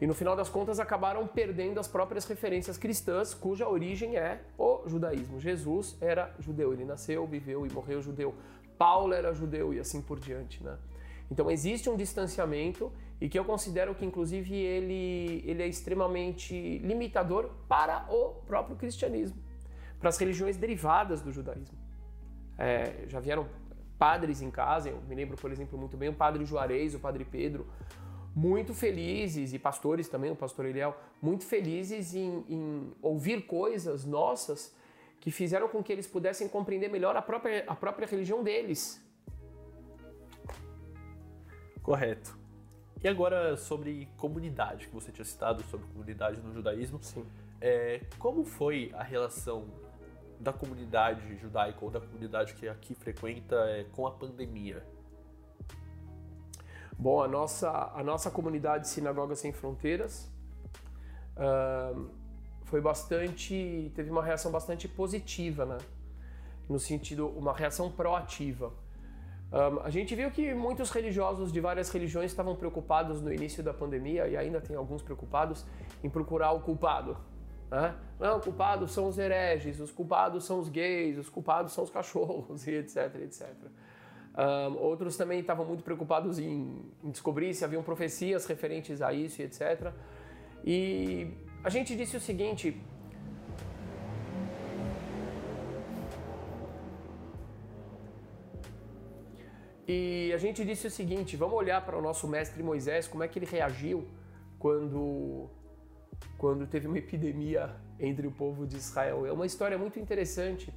E 0.00 0.06
no 0.06 0.14
final 0.14 0.34
das 0.34 0.48
contas 0.48 0.80
acabaram 0.80 1.28
perdendo 1.28 1.78
as 1.78 1.86
próprias 1.86 2.26
referências 2.26 2.76
cristãs, 2.76 3.32
cuja 3.32 3.68
origem 3.68 4.16
é 4.16 4.42
o 4.58 4.82
judaísmo. 4.88 5.38
Jesus 5.38 5.96
era 6.00 6.34
judeu, 6.40 6.72
ele 6.72 6.84
nasceu, 6.84 7.24
viveu 7.24 7.64
e 7.64 7.70
morreu 7.70 8.02
judeu. 8.02 8.34
Paulo 8.76 9.14
era 9.14 9.32
judeu 9.32 9.72
e 9.72 9.78
assim 9.78 10.02
por 10.02 10.18
diante, 10.18 10.60
né? 10.64 10.76
Então 11.30 11.48
existe 11.48 11.88
um 11.88 11.96
distanciamento 11.96 12.92
e 13.20 13.28
que 13.28 13.38
eu 13.38 13.44
considero 13.44 13.94
que 13.94 14.04
inclusive 14.04 14.52
ele, 14.52 15.44
ele 15.46 15.62
é 15.62 15.68
extremamente 15.68 16.78
limitador 16.78 17.50
para 17.68 18.04
o 18.12 18.42
próprio 18.44 18.74
cristianismo, 18.74 19.40
para 20.00 20.08
as 20.08 20.18
religiões 20.18 20.56
derivadas 20.56 21.22
do 21.22 21.30
judaísmo. 21.30 21.81
É, 22.58 23.04
já 23.08 23.20
vieram 23.20 23.46
padres 23.98 24.42
em 24.42 24.50
casa, 24.50 24.88
eu 24.88 25.00
me 25.02 25.14
lembro, 25.14 25.36
por 25.36 25.50
exemplo, 25.52 25.78
muito 25.78 25.96
bem 25.96 26.08
o 26.08 26.14
padre 26.14 26.44
Juarez, 26.44 26.94
o 26.94 26.98
padre 26.98 27.24
Pedro, 27.24 27.66
muito 28.34 28.74
felizes, 28.74 29.52
e 29.52 29.58
pastores 29.58 30.08
também, 30.08 30.30
o 30.30 30.36
pastor 30.36 30.66
Eliel, 30.66 30.96
muito 31.20 31.44
felizes 31.44 32.14
em, 32.14 32.44
em 32.48 32.92
ouvir 33.00 33.46
coisas 33.46 34.04
nossas 34.04 34.74
que 35.20 35.30
fizeram 35.30 35.68
com 35.68 35.82
que 35.82 35.92
eles 35.92 36.06
pudessem 36.06 36.48
compreender 36.48 36.88
melhor 36.88 37.16
a 37.16 37.22
própria, 37.22 37.64
a 37.66 37.76
própria 37.76 38.08
religião 38.08 38.42
deles. 38.42 39.00
Correto. 41.80 42.36
E 43.02 43.08
agora 43.08 43.56
sobre 43.56 44.08
comunidade, 44.16 44.88
que 44.88 44.94
você 44.94 45.12
tinha 45.12 45.24
citado 45.24 45.62
sobre 45.64 45.86
comunidade 45.86 46.40
no 46.40 46.52
judaísmo. 46.52 46.98
Sim. 47.02 47.24
É, 47.60 48.00
como 48.18 48.44
foi 48.44 48.90
a 48.94 49.02
relação 49.02 49.66
da 50.42 50.52
comunidade 50.52 51.36
judaica 51.36 51.78
ou 51.84 51.90
da 51.90 52.00
comunidade 52.00 52.54
que 52.54 52.68
aqui 52.68 52.94
frequenta 52.94 53.54
é, 53.70 53.84
com 53.92 54.06
a 54.06 54.10
pandemia? 54.10 54.84
Bom, 56.98 57.22
a 57.22 57.28
nossa, 57.28 57.70
a 57.94 58.02
nossa 58.02 58.30
comunidade 58.30 58.88
Sinagoga 58.88 59.34
Sem 59.34 59.52
Fronteiras 59.52 60.30
uh, 61.36 62.10
foi 62.64 62.80
bastante. 62.80 63.92
teve 63.94 64.10
uma 64.10 64.22
reação 64.22 64.50
bastante 64.50 64.88
positiva, 64.88 65.64
né? 65.64 65.78
No 66.68 66.78
sentido, 66.78 67.28
uma 67.28 67.52
reação 67.52 67.90
proativa. 67.90 68.72
Um, 69.52 69.80
a 69.80 69.90
gente 69.90 70.14
viu 70.14 70.30
que 70.30 70.54
muitos 70.54 70.90
religiosos 70.90 71.52
de 71.52 71.60
várias 71.60 71.90
religiões 71.90 72.30
estavam 72.30 72.56
preocupados 72.56 73.20
no 73.20 73.32
início 73.32 73.62
da 73.62 73.74
pandemia, 73.74 74.26
e 74.26 74.36
ainda 74.36 74.60
tem 74.60 74.74
alguns 74.74 75.02
preocupados, 75.02 75.66
em 76.02 76.08
procurar 76.08 76.52
o 76.52 76.60
culpado. 76.60 77.16
Né? 77.72 77.94
Não, 78.20 78.38
culpados 78.38 78.90
são 78.90 79.08
os 79.08 79.16
hereges, 79.18 79.80
os 79.80 79.90
culpados 79.90 80.44
são 80.44 80.60
os 80.60 80.68
gays, 80.68 81.16
os 81.16 81.30
culpados 81.30 81.72
são 81.72 81.82
os 81.82 81.88
cachorros, 81.88 82.66
e 82.68 82.72
etc, 82.72 83.14
etc. 83.22 83.48
Um, 84.36 84.76
outros 84.76 85.16
também 85.16 85.40
estavam 85.40 85.64
muito 85.64 85.82
preocupados 85.82 86.38
em, 86.38 86.84
em, 87.02 87.10
descobrir 87.10 87.54
se 87.54 87.64
haviam 87.64 87.82
profecias 87.82 88.44
referentes 88.44 89.00
a 89.00 89.14
isso 89.14 89.40
e 89.40 89.44
etc. 89.46 89.90
E 90.62 91.30
a 91.64 91.70
gente 91.70 91.96
disse 91.96 92.14
o 92.14 92.20
seguinte: 92.20 92.78
E 99.88 100.30
a 100.34 100.36
gente 100.36 100.62
disse 100.62 100.86
o 100.86 100.90
seguinte: 100.90 101.38
vamos 101.38 101.56
olhar 101.56 101.82
para 101.86 101.96
o 101.96 102.02
nosso 102.02 102.28
mestre 102.28 102.62
Moisés, 102.62 103.08
como 103.08 103.22
é 103.24 103.28
que 103.28 103.38
ele 103.38 103.46
reagiu 103.46 104.06
quando 104.58 105.50
quando 106.42 106.66
teve 106.66 106.88
uma 106.88 106.98
epidemia 106.98 107.72
entre 108.00 108.26
o 108.26 108.32
povo 108.32 108.66
de 108.66 108.76
Israel. 108.76 109.24
É 109.24 109.32
uma 109.32 109.46
história 109.46 109.78
muito 109.78 110.00
interessante. 110.00 110.74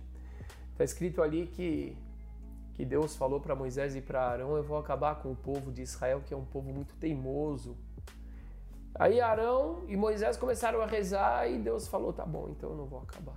Está 0.72 0.84
escrito 0.84 1.24
ali 1.24 1.48
que, 1.48 1.98
que 2.76 2.86
Deus 2.86 3.16
falou 3.16 3.40
para 3.40 3.56
Moisés 3.56 3.96
e 3.96 4.02
para 4.02 4.22
Arão: 4.22 4.56
Eu 4.56 4.62
vou 4.62 4.78
acabar 4.78 5.16
com 5.24 5.32
o 5.32 5.36
povo 5.36 5.72
de 5.72 5.82
Israel, 5.82 6.22
que 6.24 6.36
é 6.36 6.38
um 6.38 6.46
povo 6.46 6.72
muito 6.72 6.96
teimoso. 6.98 7.76
Aí 8.94 9.20
Arão 9.20 9.84
e 9.88 9.98
Moisés 9.98 10.38
começaram 10.38 10.82
a 10.82 10.86
rezar 10.86 11.50
e 11.50 11.58
Deus 11.58 11.88
falou: 11.88 12.14
Tá 12.14 12.28
bom, 12.28 12.48
então 12.52 12.70
eu 12.70 12.78
não 12.78 12.86
vou 12.86 13.00
acabar. 13.00 13.36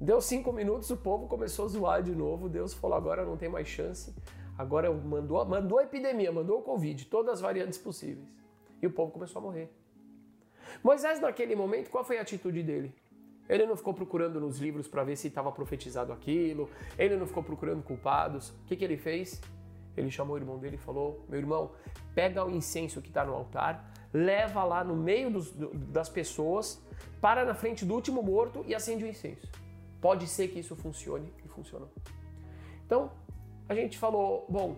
Deu 0.00 0.20
cinco 0.20 0.52
minutos, 0.52 0.88
o 0.90 0.96
povo 0.96 1.26
começou 1.26 1.64
a 1.64 1.68
zoar 1.68 2.02
de 2.04 2.14
novo. 2.14 2.48
Deus 2.48 2.72
falou: 2.72 2.96
Agora 2.96 3.24
não 3.24 3.36
tem 3.36 3.48
mais 3.48 3.66
chance. 3.66 4.14
Agora 4.56 4.92
mandou, 4.92 5.44
mandou 5.44 5.80
a 5.80 5.82
epidemia, 5.82 6.30
mandou 6.30 6.60
o 6.60 6.62
Covid, 6.62 7.06
todas 7.06 7.34
as 7.34 7.40
variantes 7.40 7.80
possíveis. 7.80 8.28
E 8.80 8.86
o 8.86 8.92
povo 8.92 9.10
começou 9.10 9.40
a 9.40 9.42
morrer. 9.42 9.83
Moisés, 10.82 11.20
naquele 11.20 11.54
momento, 11.54 11.90
qual 11.90 12.04
foi 12.04 12.18
a 12.18 12.22
atitude 12.22 12.62
dele? 12.62 12.94
Ele 13.48 13.66
não 13.66 13.76
ficou 13.76 13.92
procurando 13.92 14.40
nos 14.40 14.58
livros 14.58 14.88
para 14.88 15.04
ver 15.04 15.16
se 15.16 15.28
estava 15.28 15.52
profetizado 15.52 16.12
aquilo, 16.12 16.70
ele 16.98 17.16
não 17.16 17.26
ficou 17.26 17.42
procurando 17.42 17.82
culpados. 17.82 18.50
O 18.50 18.64
que, 18.66 18.76
que 18.76 18.84
ele 18.84 18.96
fez? 18.96 19.40
Ele 19.96 20.10
chamou 20.10 20.34
o 20.34 20.38
irmão 20.38 20.58
dele 20.58 20.76
e 20.76 20.78
falou: 20.78 21.24
Meu 21.28 21.38
irmão, 21.38 21.72
pega 22.14 22.44
o 22.44 22.50
incenso 22.50 23.02
que 23.02 23.08
está 23.08 23.24
no 23.24 23.34
altar, 23.34 23.92
leva 24.12 24.64
lá 24.64 24.82
no 24.82 24.96
meio 24.96 25.30
dos, 25.30 25.52
das 25.52 26.08
pessoas, 26.08 26.82
para 27.20 27.44
na 27.44 27.54
frente 27.54 27.84
do 27.84 27.94
último 27.94 28.22
morto 28.22 28.64
e 28.66 28.74
acende 28.74 29.04
o 29.04 29.06
incenso. 29.06 29.46
Pode 30.00 30.26
ser 30.26 30.48
que 30.48 30.58
isso 30.58 30.74
funcione 30.74 31.32
e 31.44 31.48
funcionou. 31.48 31.90
Então, 32.86 33.10
a 33.68 33.74
gente 33.74 33.98
falou: 33.98 34.46
bom, 34.48 34.76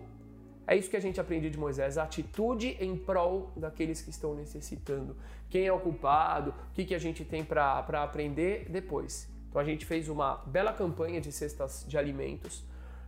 é 0.67 0.75
isso 0.75 0.89
que 0.89 0.97
a 0.97 1.01
gente 1.01 1.19
aprende 1.19 1.49
de 1.49 1.57
Moisés, 1.57 1.97
a 1.97 2.03
atitude 2.03 2.75
em 2.81 2.97
prol 2.97 3.51
daqueles 3.55 4.01
que 4.01 4.09
estão 4.09 4.35
necessitando. 4.35 5.15
Quem 5.49 5.65
é 5.65 5.71
o 5.71 5.79
culpado, 5.79 6.53
o 6.71 6.73
que, 6.73 6.83
que 6.83 6.93
a 6.93 6.99
gente 6.99 7.23
tem 7.23 7.43
para 7.45 8.03
aprender 8.03 8.67
depois. 8.69 9.29
Então 9.47 9.61
a 9.61 9.63
gente 9.63 9.85
fez 9.85 10.09
uma 10.09 10.35
bela 10.45 10.73
campanha 10.73 11.21
de 11.21 11.31
cestas 11.31 11.85
de 11.87 11.97
alimentos, 11.97 12.65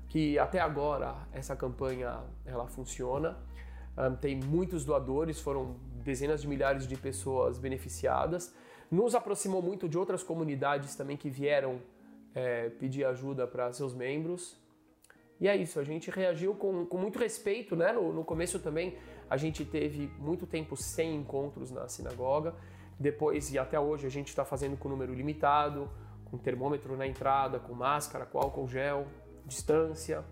que 0.08 0.40
até 0.40 0.60
agora 0.60 1.14
essa 1.34 1.54
campanha 1.54 2.22
ela 2.46 2.66
funciona. 2.66 3.38
Um, 3.98 4.16
tem 4.16 4.38
muitos 4.38 4.86
doadores, 4.86 5.42
foram 5.42 5.76
dezenas 6.02 6.42
de 6.42 6.48
milhares 6.48 6.88
de 6.88 6.96
pessoas 6.96 7.60
beneficiadas. 7.60 8.56
Nos 8.90 9.14
aproximou 9.14 9.62
muito 9.62 9.90
de 9.90 9.98
outras 9.98 10.24
comunidades 10.24 10.96
também 10.96 11.18
que 11.18 11.30
vieram 11.30 11.82
é, 12.34 12.70
pedir 12.70 13.04
ajuda 13.04 13.46
para 13.46 13.72
seus 13.74 13.94
membros. 13.94 14.58
E 15.40 15.48
é 15.48 15.56
isso, 15.56 15.80
a 15.80 15.84
gente 15.84 16.12
reagiu 16.12 16.54
com, 16.54 16.86
com 16.86 16.98
muito 16.98 17.18
respeito, 17.18 17.76
né? 17.76 17.94
No, 17.94 18.12
no 18.12 18.26
começo 18.26 18.60
também 18.60 18.98
a 19.30 19.38
gente 19.38 19.64
teve 19.64 20.08
muito 20.18 20.46
tempo 20.46 20.76
sem 20.76 21.16
encontros 21.16 21.72
na 21.72 21.88
sinagoga. 21.88 22.54
Depois 23.00 23.54
e 23.54 23.58
até 23.58 23.80
hoje 23.80 24.06
a 24.06 24.10
gente 24.10 24.28
está 24.28 24.44
fazendo 24.44 24.76
com 24.76 24.90
número 24.90 25.14
limitado, 25.14 25.90
com 26.26 26.38
termômetro 26.38 26.98
na 26.98 27.08
entrada, 27.08 27.60
com 27.60 27.74
máscara, 27.74 28.26
com 28.26 28.38
álcool 28.38 28.68
gel, 28.68 29.08
distância 29.46 30.26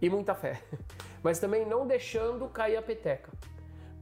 e 0.00 0.08
muita 0.08 0.34
fé. 0.34 0.62
Mas 1.22 1.38
também 1.38 1.66
não 1.66 1.86
deixando 1.86 2.48
cair 2.48 2.76
a 2.76 2.82
peteca, 2.82 3.30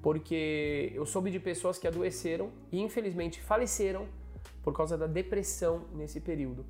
porque 0.03 0.93
eu 0.95 1.05
soube 1.05 1.31
de 1.31 1.41
pessoas 1.41 1.79
que 1.79 1.89
adoeceram 1.89 2.53
e 2.71 2.81
infelizmente 2.81 3.41
faleceram 3.41 4.07
por 4.63 4.73
causa 4.73 4.97
da 4.97 5.07
depressão 5.07 5.87
nesse 5.93 6.21
período, 6.21 6.65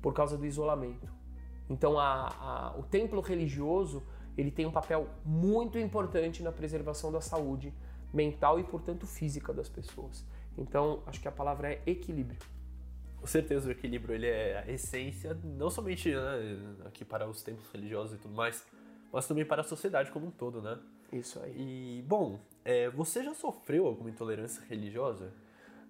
por 0.00 0.12
causa 0.12 0.36
do 0.36 0.46
isolamento. 0.46 1.25
Então, 1.68 1.98
a, 1.98 2.28
a, 2.28 2.78
o 2.78 2.82
templo 2.82 3.20
religioso 3.20 4.02
ele 4.36 4.50
tem 4.50 4.66
um 4.66 4.70
papel 4.70 5.08
muito 5.24 5.78
importante 5.78 6.42
na 6.42 6.52
preservação 6.52 7.10
da 7.10 7.20
saúde 7.20 7.72
mental 8.12 8.60
e, 8.60 8.64
portanto, 8.64 9.06
física 9.06 9.52
das 9.52 9.68
pessoas. 9.68 10.24
Então, 10.56 11.02
acho 11.06 11.20
que 11.20 11.28
a 11.28 11.32
palavra 11.32 11.72
é 11.72 11.82
equilíbrio. 11.86 12.38
Com 13.18 13.26
certeza, 13.26 13.68
o 13.68 13.72
equilíbrio 13.72 14.14
ele 14.14 14.26
é 14.26 14.58
a 14.58 14.70
essência, 14.70 15.36
não 15.42 15.70
somente 15.70 16.14
né, 16.14 16.58
aqui 16.84 17.04
para 17.04 17.28
os 17.28 17.42
templos 17.42 17.68
religiosos 17.70 18.16
e 18.16 18.18
tudo 18.20 18.34
mais, 18.34 18.64
mas 19.12 19.26
também 19.26 19.44
para 19.44 19.62
a 19.62 19.64
sociedade 19.64 20.10
como 20.10 20.26
um 20.26 20.30
todo, 20.30 20.60
né? 20.62 20.78
Isso 21.12 21.40
aí. 21.40 21.98
E, 21.98 22.02
bom, 22.02 22.38
é, 22.64 22.90
você 22.90 23.24
já 23.24 23.34
sofreu 23.34 23.86
alguma 23.86 24.10
intolerância 24.10 24.62
religiosa? 24.68 25.32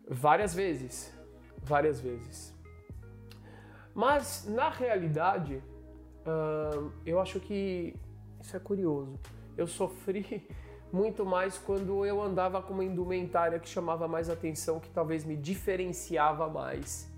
Várias 0.08 0.54
vezes. 0.54 1.12
Várias 1.62 2.00
vezes. 2.00 2.55
Mas, 3.96 4.44
na 4.46 4.68
realidade, 4.68 5.62
uh, 6.26 6.92
eu 7.06 7.18
acho 7.18 7.40
que 7.40 7.96
isso 8.38 8.54
é 8.54 8.60
curioso. 8.60 9.18
Eu 9.56 9.66
sofri 9.66 10.46
muito 10.92 11.24
mais 11.24 11.56
quando 11.56 12.04
eu 12.04 12.22
andava 12.22 12.60
com 12.60 12.74
uma 12.74 12.84
indumentária 12.84 13.58
que 13.58 13.66
chamava 13.66 14.06
mais 14.06 14.28
atenção, 14.28 14.78
que 14.78 14.90
talvez 14.90 15.24
me 15.24 15.34
diferenciava 15.34 16.46
mais 16.46 17.10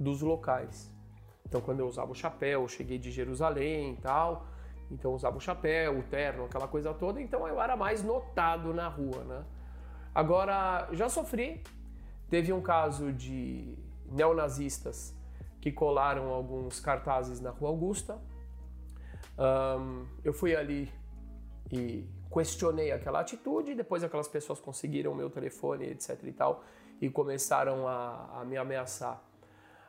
dos 0.00 0.22
locais. 0.22 0.90
Então, 1.46 1.60
quando 1.60 1.80
eu 1.80 1.86
usava 1.86 2.12
o 2.12 2.14
chapéu, 2.14 2.62
eu 2.62 2.68
cheguei 2.68 2.96
de 2.96 3.10
Jerusalém 3.10 3.92
e 3.92 3.96
tal, 3.96 4.46
então 4.90 5.10
eu 5.10 5.16
usava 5.16 5.36
o 5.36 5.40
chapéu, 5.40 5.98
o 5.98 6.02
terno, 6.02 6.46
aquela 6.46 6.66
coisa 6.66 6.94
toda, 6.94 7.20
então 7.20 7.46
eu 7.46 7.60
era 7.60 7.76
mais 7.76 8.02
notado 8.02 8.72
na 8.72 8.88
rua, 8.88 9.22
né? 9.24 9.44
Agora, 10.14 10.88
já 10.92 11.10
sofri. 11.10 11.62
Teve 12.30 12.54
um 12.54 12.62
caso 12.62 13.12
de 13.12 13.78
neonazistas 14.10 15.15
que 15.60 15.72
colaram 15.72 16.28
alguns 16.28 16.80
cartazes 16.80 17.40
na 17.40 17.50
Rua 17.50 17.70
Augusta. 17.70 18.18
Um, 19.38 20.06
eu 20.24 20.32
fui 20.32 20.54
ali 20.54 20.90
e 21.70 22.06
questionei 22.32 22.92
aquela 22.92 23.20
atitude, 23.20 23.74
depois 23.74 24.04
aquelas 24.04 24.28
pessoas 24.28 24.60
conseguiram 24.60 25.14
meu 25.14 25.30
telefone, 25.30 25.86
etc 25.86 26.22
e 26.24 26.32
tal, 26.32 26.64
e 27.00 27.10
começaram 27.10 27.86
a, 27.88 28.40
a 28.40 28.44
me 28.44 28.56
ameaçar. 28.56 29.22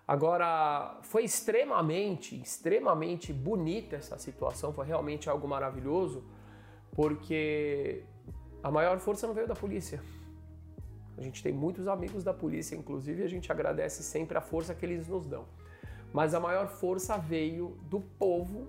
Agora, 0.07 0.97
foi 1.01 1.25
extremamente, 1.25 2.39
extremamente 2.41 3.33
bonita 3.33 3.97
essa 3.97 4.17
situação, 4.17 4.71
foi 4.71 4.85
realmente 4.85 5.29
algo 5.29 5.47
maravilhoso, 5.47 6.23
porque 6.91 8.05
a 8.63 8.71
maior 8.71 8.99
força 8.99 9.27
não 9.27 9.33
veio 9.33 9.47
da 9.47 9.55
polícia. 9.55 10.01
A 11.17 11.21
gente 11.21 11.41
tem 11.41 11.51
muitos 11.51 11.87
amigos 11.87 12.23
da 12.23 12.33
polícia, 12.33 12.75
inclusive, 12.75 13.21
e 13.21 13.25
a 13.25 13.29
gente 13.29 13.51
agradece 13.51 14.03
sempre 14.03 14.37
a 14.37 14.41
força 14.41 14.75
que 14.75 14.85
eles 14.85 15.07
nos 15.07 15.25
dão 15.25 15.45
mas 16.13 16.33
a 16.33 16.39
maior 16.39 16.67
força 16.67 17.17
veio 17.17 17.77
do 17.83 17.99
povo 17.99 18.67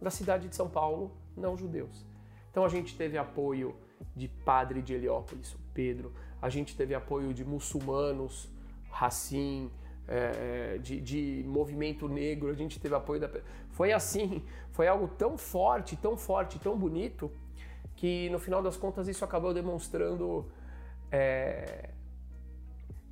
da 0.00 0.10
cidade 0.10 0.48
de 0.48 0.56
São 0.56 0.68
Paulo, 0.68 1.12
não 1.36 1.56
judeus. 1.56 2.04
Então 2.50 2.64
a 2.64 2.68
gente 2.68 2.96
teve 2.96 3.16
apoio 3.16 3.76
de 4.14 4.28
padre 4.28 4.82
de 4.82 4.94
Heliópolis, 4.94 5.56
Pedro, 5.72 6.12
a 6.40 6.48
gente 6.48 6.76
teve 6.76 6.94
apoio 6.94 7.32
de 7.32 7.44
muçulmanos, 7.44 8.50
Racim, 8.90 9.70
é, 10.06 10.78
de, 10.78 11.00
de, 11.00 11.44
movimento 11.46 12.08
negro, 12.08 12.50
a 12.50 12.54
gente 12.54 12.78
teve 12.78 12.94
apoio 12.94 13.20
da. 13.20 13.30
Foi 13.70 13.92
assim, 13.92 14.44
foi 14.70 14.86
algo 14.86 15.08
tão 15.08 15.36
forte, 15.36 15.96
tão 15.96 16.16
forte, 16.16 16.58
tão 16.58 16.76
bonito, 16.76 17.30
que 17.96 18.28
no 18.30 18.38
final 18.38 18.62
das 18.62 18.76
contas 18.76 19.08
isso 19.08 19.24
acabou 19.24 19.54
demonstrando 19.54 20.46
é, 21.14 21.90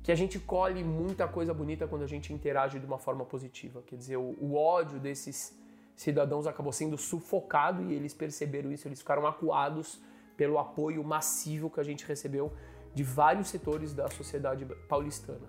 que 0.03 0.11
a 0.11 0.15
gente 0.15 0.37
colhe 0.37 0.83
muita 0.83 1.25
coisa 1.25 1.53
bonita 1.53 1.87
quando 1.87 2.03
a 2.03 2.07
gente 2.07 2.33
interage 2.33 2.77
de 2.77 2.85
uma 2.85 2.99
forma 2.99 3.23
positiva. 3.23 3.81
Quer 3.87 3.95
dizer, 3.95 4.17
o, 4.17 4.35
o 4.41 4.55
ódio 4.55 4.99
desses 4.99 5.57
cidadãos 5.95 6.45
acabou 6.45 6.73
sendo 6.73 6.97
sufocado 6.97 7.81
e 7.89 7.93
eles 7.93 8.13
perceberam 8.13 8.71
isso, 8.73 8.87
eles 8.87 8.99
ficaram 8.99 9.25
acuados 9.25 10.01
pelo 10.35 10.57
apoio 10.59 11.01
massivo 11.03 11.69
que 11.69 11.79
a 11.79 11.83
gente 11.83 12.05
recebeu 12.05 12.51
de 12.93 13.03
vários 13.03 13.47
setores 13.47 13.93
da 13.93 14.09
sociedade 14.09 14.65
paulistana. 14.89 15.47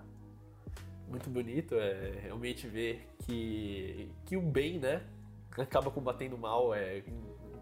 Muito 1.09 1.29
bonito 1.29 1.75
é 1.75 2.19
realmente 2.21 2.67
ver 2.67 3.05
que, 3.19 4.09
que 4.25 4.37
o 4.37 4.41
bem, 4.41 4.79
né, 4.79 5.03
acaba 5.57 5.91
combatendo 5.91 6.35
o 6.35 6.39
mal, 6.39 6.73
é, 6.73 7.03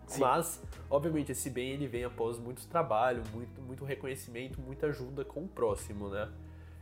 Sim. 0.07 0.21
mas 0.21 0.61
obviamente 0.89 1.31
esse 1.31 1.49
bem 1.49 1.71
ele 1.71 1.87
vem 1.87 2.03
após 2.03 2.37
muito 2.37 2.65
trabalho, 2.67 3.23
muito, 3.33 3.61
muito 3.61 3.85
reconhecimento, 3.85 4.59
muita 4.61 4.87
ajuda 4.87 5.23
com 5.25 5.43
o 5.43 5.47
próximo, 5.47 6.09
né? 6.09 6.29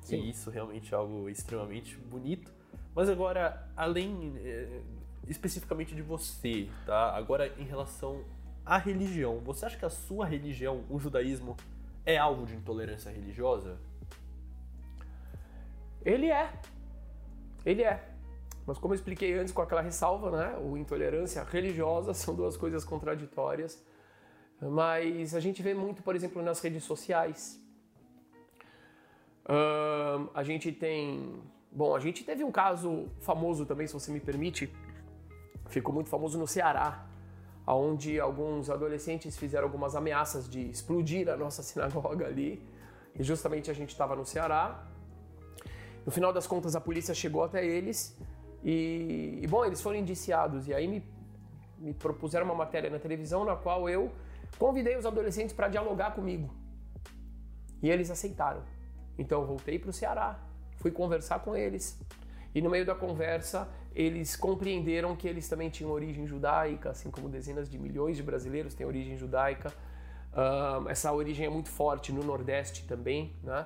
Sim. 0.02 0.18
E 0.18 0.30
isso 0.30 0.50
realmente 0.50 0.94
é 0.94 0.98
algo 0.98 1.30
extremamente 1.30 1.96
bonito. 1.98 2.52
Mas 2.94 3.10
agora, 3.10 3.70
além 3.76 4.34
é, 4.38 4.82
especificamente 5.28 5.96
de 5.96 6.02
você, 6.02 6.70
tá? 6.86 7.16
Agora 7.16 7.48
em 7.58 7.64
relação 7.64 8.24
à 8.66 8.78
religião, 8.78 9.40
você 9.40 9.66
acha 9.66 9.78
que 9.78 9.86
a 9.86 9.90
sua 9.90 10.26
religião, 10.26 10.84
o 10.90 11.00
judaísmo, 11.00 11.56
é 12.06 12.18
alvo 12.18 12.46
de 12.46 12.56
intolerância 12.56 13.12
religiosa? 13.12 13.78
Ele 16.04 16.28
é. 16.28 16.52
Ele 17.66 17.84
é. 17.84 18.11
Mas 18.72 18.78
como 18.78 18.94
eu 18.94 18.96
expliquei 18.96 19.38
antes 19.38 19.52
com 19.52 19.62
aquela 19.62 19.82
ressalva, 19.82 20.32
né? 20.32 20.58
O 20.64 20.78
intolerância 20.78 21.44
religiosa 21.44 22.14
são 22.24 22.34
duas 22.34 22.56
coisas 22.56 22.86
contraditórias. 22.86 23.84
Mas 24.62 25.36
a 25.36 25.42
gente 25.42 25.62
vê 25.62 25.74
muito, 25.74 26.02
por 26.02 26.16
exemplo, 26.16 26.42
nas 26.42 26.62
redes 26.62 26.86
sociais. 26.86 27.62
A 30.34 30.42
gente 30.44 30.72
tem. 30.72 31.42
Bom, 31.70 31.94
a 31.94 32.00
gente 32.00 32.24
teve 32.24 32.46
um 32.46 32.52
caso 32.52 33.10
famoso 33.20 33.66
também, 33.66 33.88
se 33.88 33.94
você 33.94 34.10
me 34.10 34.22
permite. 34.22 34.74
Ficou 35.68 35.94
muito 35.94 36.10
famoso 36.10 36.40
no 36.40 36.48
Ceará, 36.48 37.06
onde 37.68 38.22
alguns 38.22 38.70
adolescentes 38.70 39.36
fizeram 39.36 39.66
algumas 39.66 39.98
ameaças 39.98 40.48
de 40.48 40.62
explodir 40.70 41.28
a 41.28 41.36
nossa 41.36 41.62
sinagoga 41.70 42.26
ali. 42.26 42.66
E 43.20 43.22
justamente 43.22 43.70
a 43.70 43.74
gente 43.74 43.90
estava 43.90 44.16
no 44.16 44.26
Ceará. 44.26 44.82
No 46.06 46.12
final 46.12 46.32
das 46.32 46.48
contas, 46.48 46.74
a 46.74 46.80
polícia 46.80 47.14
chegou 47.14 47.44
até 47.44 47.66
eles 47.66 48.18
e, 48.64 49.40
e 49.42 49.48
bom, 49.48 49.66
eles 49.66 49.82
foram 49.82 49.98
indiciados. 49.98 50.68
E 50.68 50.74
aí 50.74 50.88
me, 50.88 51.04
me 51.78 51.94
propuseram 51.94 52.46
uma 52.46 52.56
matéria 52.56 52.90
na 52.90 53.00
televisão 53.00 53.44
na 53.44 53.56
qual 53.56 53.90
eu 53.90 54.12
convidei 54.58 54.98
os 54.98 55.06
adolescentes 55.06 55.54
para 55.54 55.68
dialogar 55.68 56.12
comigo. 56.12 56.54
E 57.82 57.90
eles 57.90 58.12
aceitaram. 58.12 58.64
Então 59.18 59.42
eu 59.42 59.48
voltei 59.48 59.80
para 59.80 59.90
o 59.90 59.94
Ceará, 59.94 60.40
fui 60.78 60.92
conversar 60.92 61.40
com 61.40 61.56
eles. 61.56 62.00
E 62.54 62.62
no 62.62 62.70
meio 62.70 62.86
da 62.86 62.94
conversa, 62.94 63.68
eles 63.96 64.36
compreenderam 64.36 65.16
que 65.16 65.28
eles 65.28 65.48
também 65.48 65.70
tinham 65.70 65.92
origem 65.92 66.28
judaica, 66.28 66.92
assim 66.92 67.10
como 67.10 67.30
dezenas 67.30 67.70
de 67.70 67.80
milhões 67.80 68.18
de 68.18 68.24
brasileiros 68.24 68.74
têm 68.74 68.86
origem 68.86 69.18
judaica. 69.18 69.74
Uh, 70.32 70.88
essa 70.90 71.12
origem 71.12 71.46
é 71.46 71.50
muito 71.50 71.70
forte 71.70 72.12
no 72.12 72.24
Nordeste 72.24 72.86
também, 72.86 73.36
né? 73.44 73.66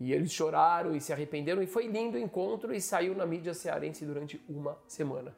E 0.00 0.12
eles 0.12 0.32
choraram 0.32 0.94
e 0.94 1.00
se 1.00 1.12
arrependeram, 1.12 1.60
e 1.62 1.66
foi 1.66 1.86
lindo 1.86 2.16
o 2.16 2.20
encontro 2.20 2.72
e 2.72 2.80
saiu 2.80 3.14
na 3.14 3.26
mídia 3.26 3.52
cearense 3.52 4.04
durante 4.04 4.40
uma 4.48 4.78
semana. 4.86 5.34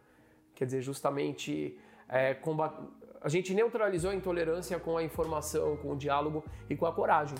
Quer 0.54 0.66
dizer, 0.66 0.82
justamente 0.82 1.78
é, 2.08 2.34
combat... 2.34 2.74
a 3.20 3.28
gente 3.28 3.54
neutralizou 3.54 4.10
a 4.10 4.14
intolerância 4.14 4.78
com 4.78 4.96
a 4.98 5.02
informação, 5.02 5.76
com 5.78 5.92
o 5.92 5.96
diálogo 5.96 6.44
e 6.68 6.76
com 6.76 6.84
a 6.84 6.92
coragem. 6.92 7.38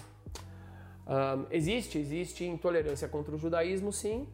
Um, 1.06 1.46
existe, 1.50 1.98
existe 1.98 2.44
intolerância 2.44 3.08
contra 3.08 3.34
o 3.34 3.38
judaísmo, 3.38 3.92
sim, 3.92 4.28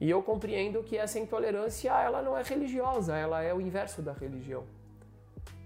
e 0.00 0.10
eu 0.10 0.22
compreendo 0.22 0.82
que 0.82 0.96
essa 0.96 1.18
intolerância 1.18 1.90
ela 1.90 2.20
não 2.20 2.36
é 2.36 2.42
religiosa, 2.42 3.16
ela 3.16 3.42
é 3.42 3.54
o 3.54 3.60
inverso 3.60 4.02
da 4.02 4.12
religião. 4.12 4.64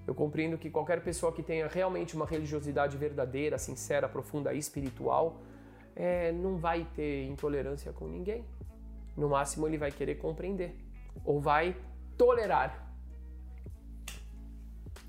Eu 0.07 0.15
compreendo 0.15 0.59
que 0.59 0.69
qualquer 0.69 1.03
pessoa 1.03 1.33
que 1.33 1.43
tenha 1.43 1.67
realmente 1.67 2.15
uma 2.15 2.27
religiosidade 2.27 2.97
verdadeira, 2.97 3.57
sincera, 3.59 4.09
profunda 4.09 4.53
e 4.53 4.59
espiritual, 4.59 5.41
é, 5.95 6.33
não 6.33 6.57
vai 6.57 6.85
ter 6.95 7.27
intolerância 7.27 7.93
com 7.93 8.07
ninguém. 8.09 8.45
No 9.17 9.29
máximo, 9.29 9.67
ele 9.67 9.79
vai 9.79 9.93
querer 9.93 10.17
compreender 10.17 10.77
ou 11.25 11.41
vai 11.41 11.77
tolerar. 12.17 12.93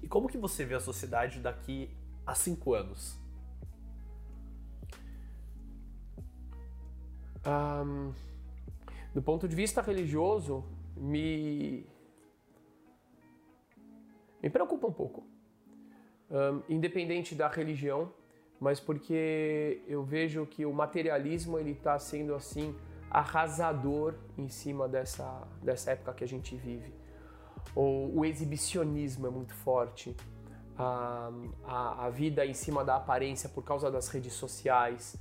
E 0.02 0.08
como 0.08 0.28
que 0.28 0.38
você 0.38 0.63
vê 0.63 0.76
a 0.76 0.80
sociedade 0.80 1.39
daqui 1.39 1.89
a 2.26 2.36
cinco 2.36 2.74
anos? 2.74 3.17
Um, 7.48 8.13
do 9.13 9.21
ponto 9.21 9.48
de 9.48 9.56
vista 9.56 9.82
religioso, 9.82 10.63
me, 10.95 11.86
me 14.41 14.50
preocupa 14.50 14.88
um 14.88 14.93
pouco. 14.93 15.24
Um, 16.30 16.62
independente 16.67 17.36
da 17.36 17.48
religião, 17.48 18.12
mas 18.65 18.80
porque 18.80 19.84
eu 19.88 20.04
vejo 20.04 20.43
que 20.47 20.65
o 20.65 20.73
materialismo 20.73 21.60
ele 21.60 21.73
está 21.73 21.99
sendo 21.99 22.34
assim 22.34 22.75
arrasador 23.12 24.15
em 24.36 24.49
cima 24.49 24.88
dessa, 24.88 25.47
dessa 25.62 25.91
época 25.91 26.12
que 26.13 26.23
a 26.23 26.28
gente 26.28 26.56
vive. 26.56 26.91
O, 27.75 28.21
o 28.21 28.25
exibicionismo 28.25 29.28
é 29.28 29.30
muito 29.30 29.54
forte, 29.54 30.17
a, 30.75 31.30
a, 31.63 32.06
a, 32.08 32.10
vida 32.10 32.43
em 32.43 32.56
cima 32.56 32.84
da 32.84 32.95
aparência 32.95 33.47
por 33.47 33.63
causa 33.63 33.91
das 33.91 34.08
redes 34.08 34.34
sociais, 34.34 35.15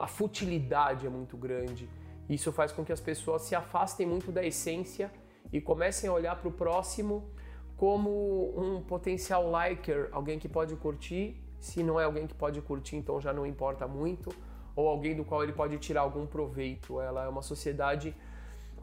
a 0.00 0.06
futilidade 0.06 1.06
é 1.06 1.10
muito 1.10 1.36
grande. 1.36 1.86
Isso 2.26 2.50
faz 2.52 2.72
com 2.72 2.82
que 2.82 2.90
as 2.90 3.02
pessoas 3.02 3.42
se 3.42 3.54
afastem 3.54 4.06
muito 4.06 4.32
da 4.32 4.42
essência 4.42 5.12
e 5.52 5.60
comecem 5.60 6.08
a 6.08 6.12
olhar 6.14 6.36
para 6.36 6.48
o 6.48 6.52
próximo 6.52 7.30
como 7.76 8.58
um 8.58 8.80
potencial 8.80 9.44
liker, 9.52 10.08
alguém 10.10 10.38
que 10.38 10.48
pode 10.48 10.74
curtir. 10.76 11.45
Se 11.60 11.82
não 11.82 11.98
é 11.98 12.04
alguém 12.04 12.26
que 12.26 12.34
pode 12.34 12.60
curtir, 12.60 12.96
então 12.96 13.20
já 13.20 13.32
não 13.32 13.46
importa 13.46 13.86
muito, 13.86 14.34
ou 14.74 14.88
alguém 14.88 15.16
do 15.16 15.24
qual 15.24 15.42
ele 15.42 15.52
pode 15.52 15.78
tirar 15.78 16.02
algum 16.02 16.26
proveito. 16.26 17.00
Ela 17.00 17.24
é 17.24 17.28
uma 17.28 17.42
sociedade 17.42 18.14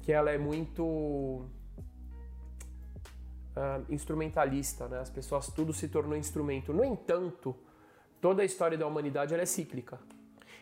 que 0.01 0.11
ela 0.11 0.31
é 0.31 0.37
muito 0.37 0.83
uh, 3.55 3.85
instrumentalista, 3.89 4.87
né? 4.87 4.99
As 4.99 5.09
pessoas 5.09 5.47
tudo 5.47 5.71
se 5.73 5.87
tornou 5.87 6.17
instrumento. 6.17 6.73
No 6.73 6.83
entanto, 6.83 7.55
toda 8.19 8.41
a 8.41 8.45
história 8.45 8.77
da 8.77 8.87
humanidade 8.87 9.33
ela 9.33 9.43
é 9.43 9.45
cíclica. 9.45 9.99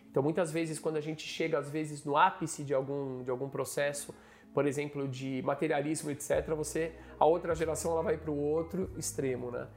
Então, 0.10 0.22
muitas 0.22 0.52
vezes, 0.52 0.78
quando 0.78 0.98
a 0.98 1.02
gente 1.02 1.26
chega, 1.26 1.58
às 1.58 1.70
vezes, 1.70 2.04
no 2.04 2.18
ápice 2.18 2.64
de 2.64 2.74
algum, 2.74 3.24
de 3.24 3.32
algum 3.32 3.50
processo, 3.50 4.14
por 4.54 4.66
exemplo, 4.68 5.08
de 5.08 5.42
materialismo, 5.44 6.12
etc., 6.12 6.54
você, 6.54 6.94
a 7.18 7.26
outra 7.26 7.56
geração, 7.56 7.94
ela 7.94 8.04
vai 8.04 8.18
para 8.18 8.30
o 8.30 8.38
outro 8.38 8.92
extremo, 8.98 9.52
né? 9.52 9.68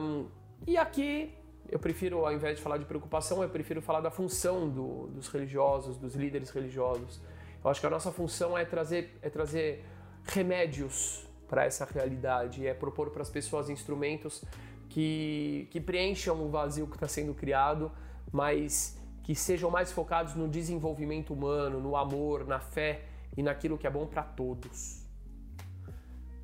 Um, 0.00 0.26
e 0.64 0.76
aqui, 0.76 1.34
eu 1.68 1.78
prefiro, 1.78 2.24
ao 2.24 2.32
invés 2.32 2.56
de 2.56 2.62
falar 2.62 2.78
de 2.78 2.84
preocupação, 2.84 3.42
eu 3.42 3.48
prefiro 3.48 3.82
falar 3.82 4.00
da 4.00 4.10
função 4.10 4.68
do, 4.68 5.08
dos 5.08 5.28
religiosos, 5.28 5.96
dos 5.96 6.14
líderes 6.14 6.50
religiosos. 6.50 7.20
Eu 7.62 7.70
acho 7.70 7.80
que 7.80 7.86
a 7.86 7.90
nossa 7.90 8.12
função 8.12 8.56
é 8.56 8.64
trazer, 8.64 9.18
é 9.20 9.28
trazer 9.28 9.84
remédios 10.24 11.26
para 11.48 11.64
essa 11.64 11.84
realidade, 11.84 12.66
é 12.66 12.74
propor 12.74 13.10
para 13.10 13.22
as 13.22 13.30
pessoas 13.30 13.68
instrumentos 13.68 14.44
que, 14.88 15.68
que 15.70 15.80
preencham 15.80 16.44
o 16.44 16.48
vazio 16.48 16.86
que 16.86 16.96
está 16.96 17.08
sendo 17.08 17.34
criado, 17.34 17.90
mas 18.32 18.98
que 19.22 19.34
sejam 19.34 19.70
mais 19.70 19.90
focados 19.90 20.34
no 20.34 20.48
desenvolvimento 20.48 21.32
humano, 21.32 21.80
no 21.80 21.96
amor, 21.96 22.46
na 22.46 22.60
fé 22.60 23.02
e 23.36 23.42
naquilo 23.42 23.76
que 23.76 23.86
é 23.86 23.90
bom 23.90 24.06
para 24.06 24.22
todos. 24.22 25.04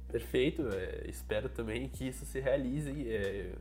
Perfeito, 0.08 0.68
é, 0.68 1.08
espero 1.08 1.48
também 1.48 1.88
que 1.88 2.08
isso 2.08 2.26
se 2.26 2.38
realize, 2.40 2.90
é, 3.08 3.54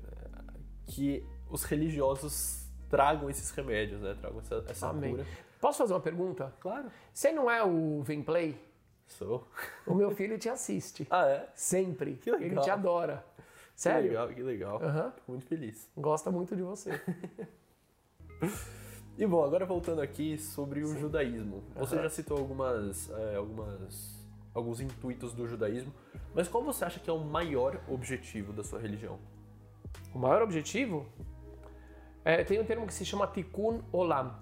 que 0.92 1.26
os 1.50 1.64
religiosos 1.64 2.68
tragam 2.90 3.30
esses 3.30 3.50
remédios, 3.52 4.02
né? 4.02 4.16
tragam 4.20 4.40
essa, 4.40 4.66
essa 4.68 4.90
Amém. 4.90 5.12
cura. 5.12 5.26
Posso 5.60 5.78
fazer 5.78 5.94
uma 5.94 6.02
pergunta? 6.02 6.54
Claro. 6.60 6.92
Você 7.14 7.32
não 7.32 7.50
é 7.50 7.64
o 7.64 8.02
Vemplay? 8.02 8.60
Sou. 9.08 9.48
O 9.86 9.94
meu 9.94 10.12
filho 10.12 10.38
te 10.38 10.50
assiste. 10.50 11.08
ah, 11.10 11.28
é? 11.28 11.50
Sempre. 11.56 12.16
Que 12.16 12.32
legal. 12.32 12.46
Ele 12.46 12.62
te 12.62 12.70
adora. 12.70 13.26
Sério? 13.76 14.02
Que 14.02 14.08
legal, 14.10 14.28
que 14.30 14.44
legal. 14.44 14.82
Uhum. 14.82 15.12
Fico 15.12 15.32
muito 15.32 15.46
feliz. 15.46 15.90
Gosta 15.96 16.30
muito 16.30 16.56
de 16.56 16.62
você. 16.62 16.92
E 19.18 19.28
bom, 19.28 19.44
agora 19.44 19.66
voltando 19.66 20.02
aqui 20.02 20.38
sobre 20.38 20.82
o 20.82 20.88
Sim. 20.88 21.00
judaísmo. 21.00 21.64
Você 21.76 21.96
uhum. 21.96 22.02
já 22.02 22.10
citou 22.10 22.38
algumas, 22.38 23.10
é, 23.12 23.36
algumas, 23.36 24.26
alguns 24.54 24.80
intuitos 24.80 25.34
do 25.34 25.46
judaísmo, 25.48 25.94
mas 26.34 26.48
qual 26.48 26.64
você 26.64 26.86
acha 26.86 27.00
que 27.00 27.08
é 27.08 27.14
o 27.14 27.20
maior 27.20 27.80
objetivo 27.88 28.52
da 28.52 28.64
sua 28.64 28.80
religião? 28.80 29.20
O 30.14 30.20
maior 30.20 30.42
objetivo? 30.42 31.06
É, 32.24 32.44
tem 32.44 32.60
um 32.60 32.66
termo 32.66 32.86
que 32.86 32.94
se 32.94 33.06
chama 33.06 33.28
Tikkun 33.28 33.82
Olam. 33.92 34.36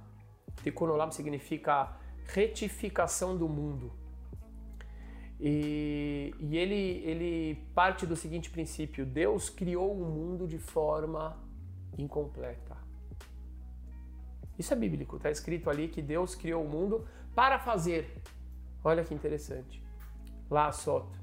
Tikkun 0.64 0.90
Olam 0.90 1.12
significa 1.12 1.98
retificação 2.26 3.38
do 3.38 3.48
mundo. 3.48 3.92
E, 5.40 6.34
e, 6.38 6.58
ele, 6.58 7.02
ele 7.06 7.56
parte 7.74 8.06
do 8.06 8.16
seguinte 8.16 8.50
princípio: 8.50 9.06
Deus 9.06 9.50
criou 9.50 9.94
o 9.94 10.06
mundo 10.06 10.48
de 10.48 10.58
forma 10.58 11.38
incompleta. 11.98 12.78
Isso 14.58 14.74
é 14.74 14.76
bíblico, 14.76 15.16
está 15.16 15.32
escrito 15.32 15.70
ali 15.70 15.88
que 15.88 16.02
Deus 16.02 16.36
criou 16.36 16.66
o 16.66 16.70
mundo 16.70 17.08
para 17.34 17.58
fazer. 17.58 18.22
Olha 18.84 19.06
que 19.06 19.14
interessante. 19.14 19.82
Lá 20.50 20.72
solta. 20.74 21.19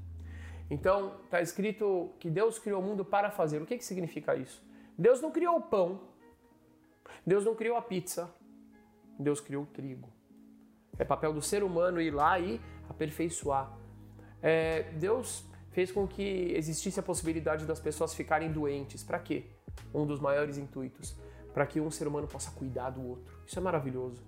Então, 0.69 1.15
está 1.23 1.41
escrito 1.41 2.11
que 2.19 2.29
Deus 2.29 2.59
criou 2.59 2.81
o 2.81 2.83
mundo 2.83 3.05
para 3.05 3.31
fazer. 3.31 3.61
O 3.61 3.65
que, 3.65 3.77
que 3.77 3.85
significa 3.85 4.35
isso? 4.35 4.61
Deus 4.97 5.21
não 5.21 5.31
criou 5.31 5.57
o 5.57 5.61
pão. 5.61 6.01
Deus 7.25 7.45
não 7.45 7.55
criou 7.55 7.77
a 7.77 7.81
pizza. 7.81 8.29
Deus 9.17 9.39
criou 9.39 9.63
o 9.63 9.67
trigo. 9.67 10.09
É 10.97 11.05
papel 11.05 11.33
do 11.33 11.41
ser 11.41 11.63
humano 11.63 12.01
ir 12.01 12.11
lá 12.11 12.39
e 12.39 12.59
aperfeiçoar. 12.89 13.71
É, 14.41 14.83
Deus 14.93 15.45
fez 15.71 15.91
com 15.91 16.07
que 16.07 16.53
existisse 16.55 16.99
a 16.99 17.03
possibilidade 17.03 17.65
das 17.65 17.79
pessoas 17.79 18.13
ficarem 18.13 18.51
doentes. 18.51 19.03
Para 19.03 19.19
quê? 19.19 19.45
Um 19.93 20.05
dos 20.05 20.19
maiores 20.19 20.57
intuitos. 20.57 21.15
Para 21.53 21.65
que 21.65 21.79
um 21.79 21.89
ser 21.89 22.07
humano 22.07 22.27
possa 22.27 22.51
cuidar 22.51 22.89
do 22.89 23.07
outro. 23.07 23.33
Isso 23.45 23.57
é 23.57 23.61
maravilhoso. 23.61 24.21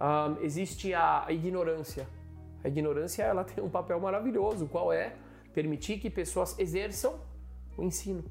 Um, 0.00 0.42
existe 0.42 0.92
a 0.94 1.26
ignorância. 1.28 2.06
A 2.62 2.68
ignorância 2.68 3.22
ela 3.22 3.44
tem 3.44 3.62
um 3.62 3.70
papel 3.70 3.98
maravilhoso. 4.00 4.66
Qual 4.66 4.92
é? 4.92 5.14
Permitir 5.52 5.98
que 5.98 6.10
pessoas 6.10 6.58
exerçam 6.58 7.18
o 7.76 7.82
ensino. 7.82 8.24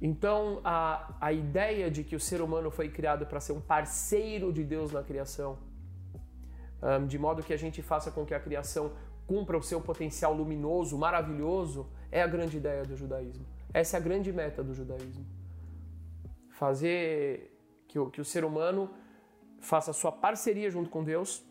Então, 0.00 0.60
a, 0.64 1.14
a 1.20 1.32
ideia 1.32 1.90
de 1.90 2.04
que 2.04 2.14
o 2.14 2.20
ser 2.20 2.40
humano 2.40 2.70
foi 2.70 2.88
criado 2.88 3.26
para 3.26 3.40
ser 3.40 3.52
um 3.52 3.60
parceiro 3.60 4.52
de 4.52 4.62
Deus 4.62 4.92
na 4.92 5.02
criação, 5.02 5.58
um, 6.80 7.06
de 7.06 7.18
modo 7.18 7.42
que 7.42 7.52
a 7.52 7.56
gente 7.56 7.82
faça 7.82 8.10
com 8.10 8.24
que 8.24 8.32
a 8.32 8.38
criação 8.38 8.92
cumpra 9.26 9.58
o 9.58 9.62
seu 9.62 9.80
potencial 9.80 10.32
luminoso, 10.32 10.96
maravilhoso, 10.96 11.88
é 12.10 12.22
a 12.22 12.26
grande 12.26 12.56
ideia 12.56 12.84
do 12.84 12.96
judaísmo. 12.96 13.44
Essa 13.74 13.96
é 13.96 14.00
a 14.00 14.02
grande 14.02 14.32
meta 14.32 14.62
do 14.62 14.72
judaísmo. 14.72 15.26
Fazer 16.50 17.54
que 17.88 17.98
o, 17.98 18.08
que 18.08 18.20
o 18.20 18.24
ser 18.24 18.44
humano 18.44 18.90
faça 19.60 19.92
sua 19.92 20.12
parceria 20.12 20.70
junto 20.70 20.88
com 20.88 21.02
Deus, 21.02 21.44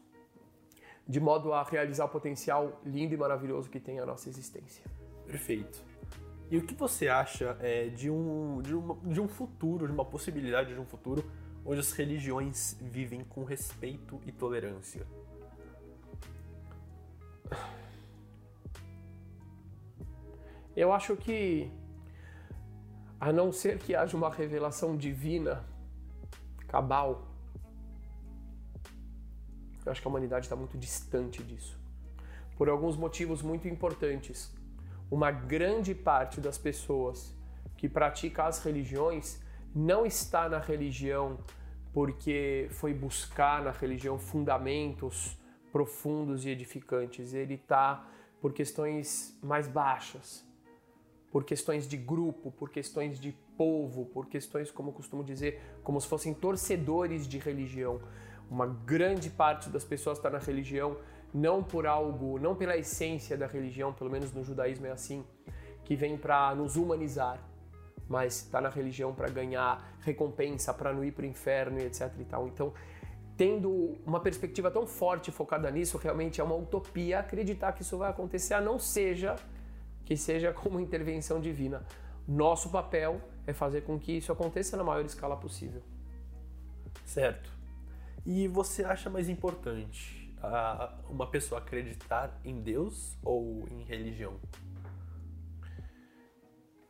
de 1.08 1.20
modo 1.20 1.54
a 1.54 1.64
realizar 1.64 2.06
o 2.06 2.10
potencial 2.10 2.82
lindo 2.86 3.14
e 3.14 3.18
maravilhoso 3.18 3.70
que 3.70 3.80
tem 3.80 4.00
a 4.00 4.06
nossa 4.06 4.28
existência. 4.28 4.84
Perfeito. 5.26 5.82
E 6.50 6.58
o 6.58 6.62
que 6.62 6.74
você 6.74 7.08
acha 7.08 7.58
é, 7.62 7.88
de, 7.88 8.10
um, 8.10 8.62
de, 8.62 8.74
uma, 8.74 8.96
de 9.04 9.20
um 9.20 9.28
futuro, 9.28 9.86
de 9.86 9.94
uma 9.94 10.06
possibilidade 10.06 10.74
de 10.74 10.80
um 10.80 10.86
futuro 10.86 11.24
onde 11.66 11.80
as 11.80 11.92
religiões 11.92 12.78
vivem 12.82 13.24
com 13.24 13.44
respeito 13.44 14.22
e 14.26 14.32
tolerância? 14.32 15.06
Eu 20.76 20.94
acho 20.94 21.18
que, 21.18 21.72
a 23.20 23.34
não 23.34 23.52
ser 23.52 23.80
que 23.80 23.96
haja 23.96 24.16
uma 24.16 24.30
revelação 24.30 24.96
divina, 24.96 25.66
cabal, 26.68 27.28
eu 29.88 29.92
acho 29.92 30.02
que 30.02 30.08
a 30.08 30.12
humanidade 30.12 30.46
está 30.46 30.56
muito 30.56 30.78
distante 30.78 31.42
disso. 31.42 31.80
Por 32.58 32.70
alguns 32.70 32.98
motivos 32.98 33.42
muito 33.42 33.68
importantes. 33.68 34.54
Uma 35.10 35.32
grande 35.32 35.96
parte 35.96 36.42
das 36.42 36.58
pessoas 36.58 37.34
que 37.78 37.88
pratica 37.88 38.44
as 38.46 38.64
religiões 38.64 39.42
não 39.74 40.06
está 40.06 40.50
na 40.50 40.60
religião 40.60 41.40
porque 41.94 42.68
foi 42.72 42.94
buscar 42.94 43.64
na 43.64 43.72
religião 43.72 44.20
fundamentos 44.20 45.38
profundos 45.72 46.46
e 46.46 46.50
edificantes. 46.50 47.34
Ele 47.34 47.54
está 47.54 48.06
por 48.42 48.52
questões 48.54 49.38
mais 49.42 49.68
baixas, 49.68 50.46
por 51.32 51.44
questões 51.44 51.88
de 51.88 51.98
grupo, 51.98 52.52
por 52.52 52.70
questões 52.70 53.20
de 53.20 53.32
povo, 53.58 54.06
por 54.06 54.28
questões, 54.28 54.70
como 54.70 54.92
costumo 54.92 55.24
dizer, 55.24 55.62
como 55.84 56.00
se 56.02 56.08
fossem 56.08 56.34
torcedores 56.34 57.28
de 57.28 57.38
religião. 57.38 58.02
Uma 58.50 58.66
grande 58.66 59.30
parte 59.30 59.70
das 59.70 59.84
pessoas 59.84 60.18
está 60.18 60.30
na 60.30 60.40
religião 60.40 60.98
não 61.34 61.62
por 61.62 61.86
algo, 61.86 62.40
não 62.40 62.56
pela 62.56 62.78
essência 62.78 63.38
da 63.38 63.48
religião, 63.48 63.94
pelo 63.94 64.10
menos 64.10 64.32
no 64.34 64.44
judaísmo 64.44 64.88
é 64.88 64.92
assim, 64.92 65.26
que 65.84 65.96
vem 65.96 66.18
para 66.18 66.56
nos 66.56 66.76
humanizar, 66.76 67.40
mas 68.08 68.44
está 68.44 68.62
na 68.62 68.70
religião 68.70 69.14
para 69.14 69.30
ganhar 69.30 69.98
recompensa, 70.02 70.74
para 70.74 70.94
não 70.94 71.04
ir 71.04 71.12
para 71.12 71.24
o 71.24 71.26
inferno 71.26 71.80
e 71.80 71.84
etc 71.84 72.12
e 72.20 72.26
tal. 72.26 72.48
Então, 72.48 72.74
tendo 73.36 73.96
uma 74.06 74.20
perspectiva 74.20 74.72
tão 74.72 74.88
forte 74.88 75.32
focada 75.32 75.70
nisso, 75.70 75.98
realmente 75.98 76.42
é 76.42 76.44
uma 76.44 76.56
utopia 76.56 77.20
acreditar 77.20 77.74
que 77.74 77.82
isso 77.82 77.98
vai 77.98 78.10
acontecer, 78.10 78.54
a 78.54 78.62
não 78.62 78.80
seja 78.80 79.36
que 80.06 80.16
seja 80.16 80.52
como 80.54 80.80
intervenção 80.80 81.40
divina. 81.40 81.86
Nosso 82.28 82.70
papel 82.70 83.22
é 83.46 83.54
fazer 83.54 83.82
com 83.82 83.98
que 84.00 84.14
isso 84.14 84.32
aconteça 84.32 84.76
na 84.76 84.84
maior 84.84 85.06
escala 85.06 85.38
possível. 85.38 85.82
Certo. 87.06 87.57
E 88.30 88.46
você 88.46 88.84
acha 88.84 89.10
mais 89.10 89.30
importante 89.30 90.38
uma 91.10 91.32
pessoa 91.32 91.62
acreditar 91.62 92.38
em 92.44 92.60
Deus 92.60 93.18
ou 93.24 93.66
em 93.70 93.84
religião? 93.84 94.38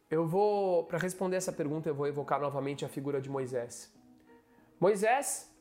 Eu 0.10 0.26
vou, 0.26 0.86
para 0.86 0.97
responder 0.97 1.36
essa 1.36 1.54
pergunta, 1.54 1.88
eu 1.88 1.93
vou 1.93 2.08
evocar 2.08 2.41
novamente 2.41 2.84
a 2.84 2.89
figura 2.89 3.21
de 3.21 3.30
Moisés. 3.30 3.95
Moisés 4.80 5.56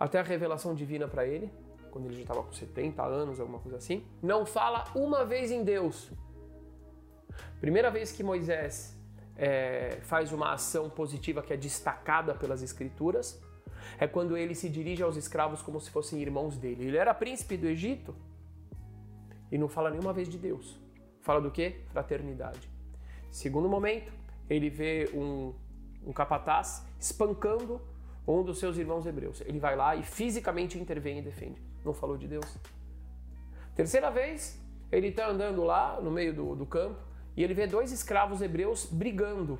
até 0.00 0.18
a 0.18 0.22
revelação 0.22 0.74
divina 0.74 1.06
para 1.06 1.26
ele, 1.26 1.52
quando 1.90 2.06
ele 2.06 2.14
já 2.14 2.22
estava 2.22 2.42
com 2.42 2.52
70 2.52 3.04
anos, 3.04 3.38
alguma 3.38 3.58
coisa 3.58 3.76
assim, 3.76 4.06
não 4.22 4.46
fala 4.46 4.84
uma 4.94 5.22
vez 5.22 5.50
em 5.50 5.62
Deus. 5.62 6.10
Primeira 7.60 7.90
vez 7.90 8.10
que 8.10 8.22
Moisés 8.22 8.93
é, 9.36 9.98
faz 10.02 10.32
uma 10.32 10.52
ação 10.52 10.88
positiva 10.88 11.42
que 11.42 11.52
é 11.52 11.56
destacada 11.56 12.34
pelas 12.34 12.62
Escrituras 12.62 13.42
é 13.98 14.06
quando 14.06 14.36
ele 14.36 14.54
se 14.54 14.68
dirige 14.68 15.02
aos 15.02 15.16
escravos 15.16 15.62
como 15.62 15.80
se 15.80 15.90
fossem 15.90 16.20
irmãos 16.20 16.56
dele. 16.56 16.86
Ele 16.86 16.96
era 16.96 17.12
príncipe 17.12 17.56
do 17.56 17.66
Egito 17.66 18.14
e 19.50 19.58
não 19.58 19.68
fala 19.68 19.90
nenhuma 19.90 20.12
vez 20.12 20.28
de 20.28 20.38
Deus. 20.38 20.78
Fala 21.20 21.40
do 21.40 21.50
que? 21.50 21.80
Fraternidade. 21.88 22.68
Segundo 23.30 23.68
momento, 23.68 24.12
ele 24.48 24.70
vê 24.70 25.10
um, 25.14 25.54
um 26.06 26.12
capataz 26.12 26.84
espancando 26.98 27.80
um 28.26 28.42
dos 28.42 28.58
seus 28.58 28.78
irmãos 28.78 29.06
hebreus. 29.06 29.40
Ele 29.42 29.58
vai 29.58 29.76
lá 29.76 29.96
e 29.96 30.02
fisicamente 30.02 30.78
intervém 30.78 31.18
e 31.18 31.22
defende. 31.22 31.60
Não 31.84 31.92
falou 31.92 32.16
de 32.16 32.26
Deus. 32.26 32.58
Terceira 33.74 34.10
vez, 34.10 34.60
ele 34.90 35.08
está 35.08 35.28
andando 35.28 35.62
lá 35.64 36.00
no 36.00 36.10
meio 36.10 36.32
do, 36.32 36.54
do 36.54 36.66
campo 36.66 36.98
e 37.36 37.42
ele 37.42 37.54
vê 37.54 37.66
dois 37.66 37.90
escravos 37.92 38.40
hebreus 38.40 38.86
brigando. 38.86 39.58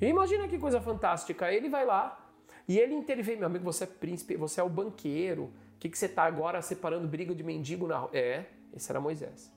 E 0.00 0.06
imagina 0.06 0.46
que 0.46 0.58
coisa 0.58 0.80
fantástica. 0.80 1.52
Ele 1.52 1.68
vai 1.68 1.84
lá 1.84 2.24
e 2.68 2.78
ele 2.78 2.94
intervém. 2.94 3.36
Meu 3.36 3.46
amigo, 3.46 3.64
você 3.64 3.84
é 3.84 3.86
príncipe, 3.86 4.36
você 4.36 4.60
é 4.60 4.64
o 4.64 4.68
banqueiro. 4.68 5.44
O 5.44 5.78
que, 5.78 5.88
que 5.88 5.98
você 5.98 6.06
está 6.06 6.24
agora 6.24 6.60
separando 6.62 7.06
briga 7.08 7.34
de 7.34 7.42
mendigo 7.42 7.86
na 7.86 7.98
rua? 7.98 8.10
É, 8.12 8.44
esse 8.74 8.90
era 8.90 9.00
Moisés. 9.00 9.52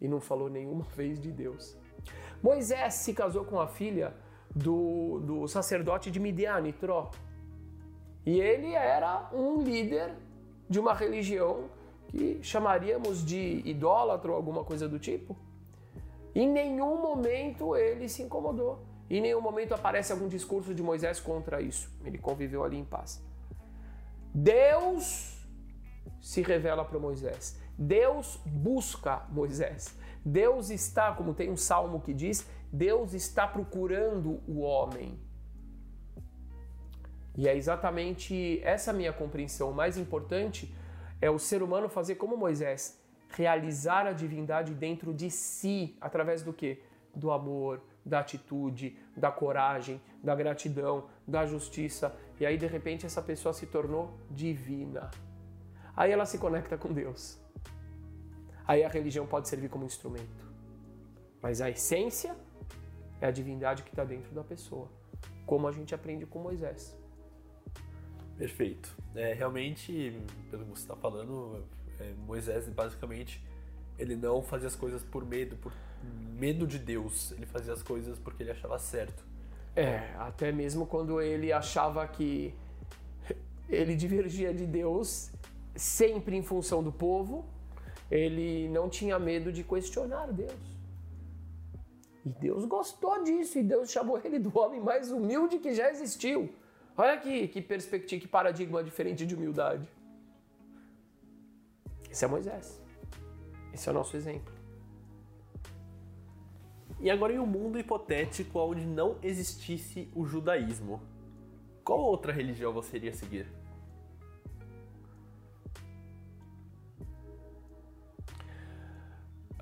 E 0.00 0.08
não 0.08 0.20
falou 0.20 0.48
nenhuma 0.48 0.84
vez 0.96 1.20
de 1.20 1.30
Deus. 1.30 1.76
Moisés 2.42 2.94
se 2.94 3.12
casou 3.12 3.44
com 3.44 3.60
a 3.60 3.66
filha 3.66 4.14
do, 4.54 5.20
do 5.20 5.48
sacerdote 5.48 6.10
de 6.10 6.20
Midian, 6.20 6.66
Itró. 6.66 7.10
E 8.24 8.40
ele 8.40 8.72
era 8.72 9.28
um 9.32 9.62
líder 9.62 10.14
de 10.68 10.80
uma 10.80 10.94
religião 10.94 11.70
que 12.08 12.38
chamaríamos 12.42 13.24
de 13.24 13.62
idólatra 13.64 14.30
ou 14.30 14.36
alguma 14.36 14.64
coisa 14.64 14.88
do 14.88 14.98
tipo. 14.98 15.36
Em 16.36 16.46
nenhum 16.46 17.00
momento 17.00 17.74
ele 17.74 18.10
se 18.10 18.22
incomodou. 18.22 18.84
Em 19.08 19.22
nenhum 19.22 19.40
momento 19.40 19.72
aparece 19.72 20.12
algum 20.12 20.28
discurso 20.28 20.74
de 20.74 20.82
Moisés 20.82 21.18
contra 21.18 21.62
isso. 21.62 21.90
Ele 22.04 22.18
conviveu 22.18 22.62
ali 22.62 22.76
em 22.76 22.84
paz. 22.84 23.24
Deus 24.34 25.42
se 26.20 26.42
revela 26.42 26.84
para 26.84 26.98
Moisés. 26.98 27.58
Deus 27.78 28.38
busca 28.44 29.24
Moisés. 29.30 29.98
Deus 30.22 30.68
está, 30.68 31.10
como 31.12 31.32
tem 31.32 31.50
um 31.50 31.56
salmo 31.56 32.02
que 32.02 32.12
diz, 32.12 32.46
Deus 32.70 33.14
está 33.14 33.46
procurando 33.46 34.42
o 34.46 34.60
homem. 34.60 35.18
E 37.34 37.48
é 37.48 37.56
exatamente 37.56 38.60
essa 38.62 38.92
minha 38.92 39.12
compreensão. 39.12 39.70
O 39.70 39.74
mais 39.74 39.96
importante 39.96 40.74
é 41.18 41.30
o 41.30 41.38
ser 41.38 41.62
humano 41.62 41.88
fazer 41.88 42.16
como 42.16 42.36
Moisés, 42.36 43.00
realizar 43.30 44.06
a 44.06 44.12
divindade 44.12 44.74
dentro 44.74 45.12
de 45.12 45.30
si, 45.30 45.96
através 46.00 46.42
do 46.42 46.52
que? 46.52 46.82
Do 47.14 47.30
amor, 47.30 47.82
da 48.04 48.20
atitude, 48.20 48.96
da 49.16 49.30
coragem, 49.30 50.00
da 50.22 50.34
gratidão, 50.34 51.08
da 51.26 51.46
justiça. 51.46 52.14
E 52.38 52.46
aí 52.46 52.56
de 52.56 52.66
repente 52.66 53.04
essa 53.06 53.22
pessoa 53.22 53.52
se 53.52 53.66
tornou 53.66 54.16
divina. 54.30 55.10
Aí 55.96 56.12
ela 56.12 56.26
se 56.26 56.38
conecta 56.38 56.76
com 56.76 56.92
Deus. 56.92 57.38
Aí 58.66 58.84
a 58.84 58.88
religião 58.88 59.26
pode 59.26 59.48
servir 59.48 59.68
como 59.68 59.84
instrumento. 59.84 60.46
Mas 61.40 61.60
a 61.60 61.70
essência 61.70 62.36
é 63.20 63.26
a 63.26 63.30
divindade 63.30 63.82
que 63.82 63.90
está 63.90 64.04
dentro 64.04 64.34
da 64.34 64.44
pessoa, 64.44 64.88
como 65.46 65.66
a 65.66 65.72
gente 65.72 65.94
aprende 65.94 66.26
com 66.26 66.40
Moisés. 66.40 66.96
Perfeito. 68.36 68.94
É, 69.14 69.32
realmente, 69.32 70.20
pelo 70.50 70.64
que 70.64 70.70
você 70.70 70.82
está 70.82 70.96
falando, 70.96 71.64
é, 72.00 72.12
Moisés 72.26 72.68
basicamente 72.68 73.42
ele 73.98 74.16
não 74.16 74.42
fazia 74.42 74.68
as 74.68 74.76
coisas 74.76 75.02
por 75.02 75.24
medo, 75.24 75.56
por 75.56 75.72
medo 76.38 76.66
de 76.66 76.78
Deus. 76.78 77.32
Ele 77.32 77.46
fazia 77.46 77.72
as 77.72 77.82
coisas 77.82 78.18
porque 78.18 78.42
ele 78.42 78.50
achava 78.50 78.78
certo. 78.78 79.24
É, 79.74 80.14
até 80.18 80.52
mesmo 80.52 80.86
quando 80.86 81.20
ele 81.20 81.52
achava 81.52 82.06
que 82.06 82.54
ele 83.68 83.94
divergia 83.94 84.52
de 84.52 84.66
Deus, 84.66 85.30
sempre 85.74 86.36
em 86.36 86.42
função 86.42 86.82
do 86.82 86.92
povo, 86.92 87.44
ele 88.10 88.68
não 88.68 88.88
tinha 88.88 89.18
medo 89.18 89.52
de 89.52 89.62
questionar 89.62 90.32
Deus. 90.32 90.76
E 92.24 92.28
Deus 92.28 92.64
gostou 92.64 93.22
disso, 93.22 93.58
e 93.58 93.62
Deus 93.62 93.90
chamou 93.90 94.20
ele 94.22 94.38
do 94.38 94.56
homem 94.58 94.80
mais 94.80 95.12
humilde 95.12 95.58
que 95.58 95.72
já 95.74 95.90
existiu. 95.90 96.50
Olha 96.96 97.18
que, 97.18 97.46
que 97.48 97.60
perspectiva, 97.60 98.20
que 98.20 98.26
paradigma 98.28 98.82
diferente 98.82 99.26
de 99.26 99.34
humildade. 99.34 99.86
Esse 102.16 102.24
é 102.24 102.28
Moisés. 102.28 102.82
Esse 103.74 103.90
é 103.90 103.92
o 103.92 103.94
nosso 103.94 104.16
exemplo. 104.16 104.50
E 106.98 107.10
agora 107.10 107.34
em 107.34 107.38
um 107.38 107.44
mundo 107.44 107.78
hipotético 107.78 108.58
onde 108.58 108.86
não 108.86 109.18
existisse 109.22 110.10
o 110.14 110.24
judaísmo, 110.24 111.02
qual 111.84 112.00
outra 112.00 112.32
religião 112.32 112.72
você 112.72 112.96
iria 112.96 113.12
seguir? 113.12 113.46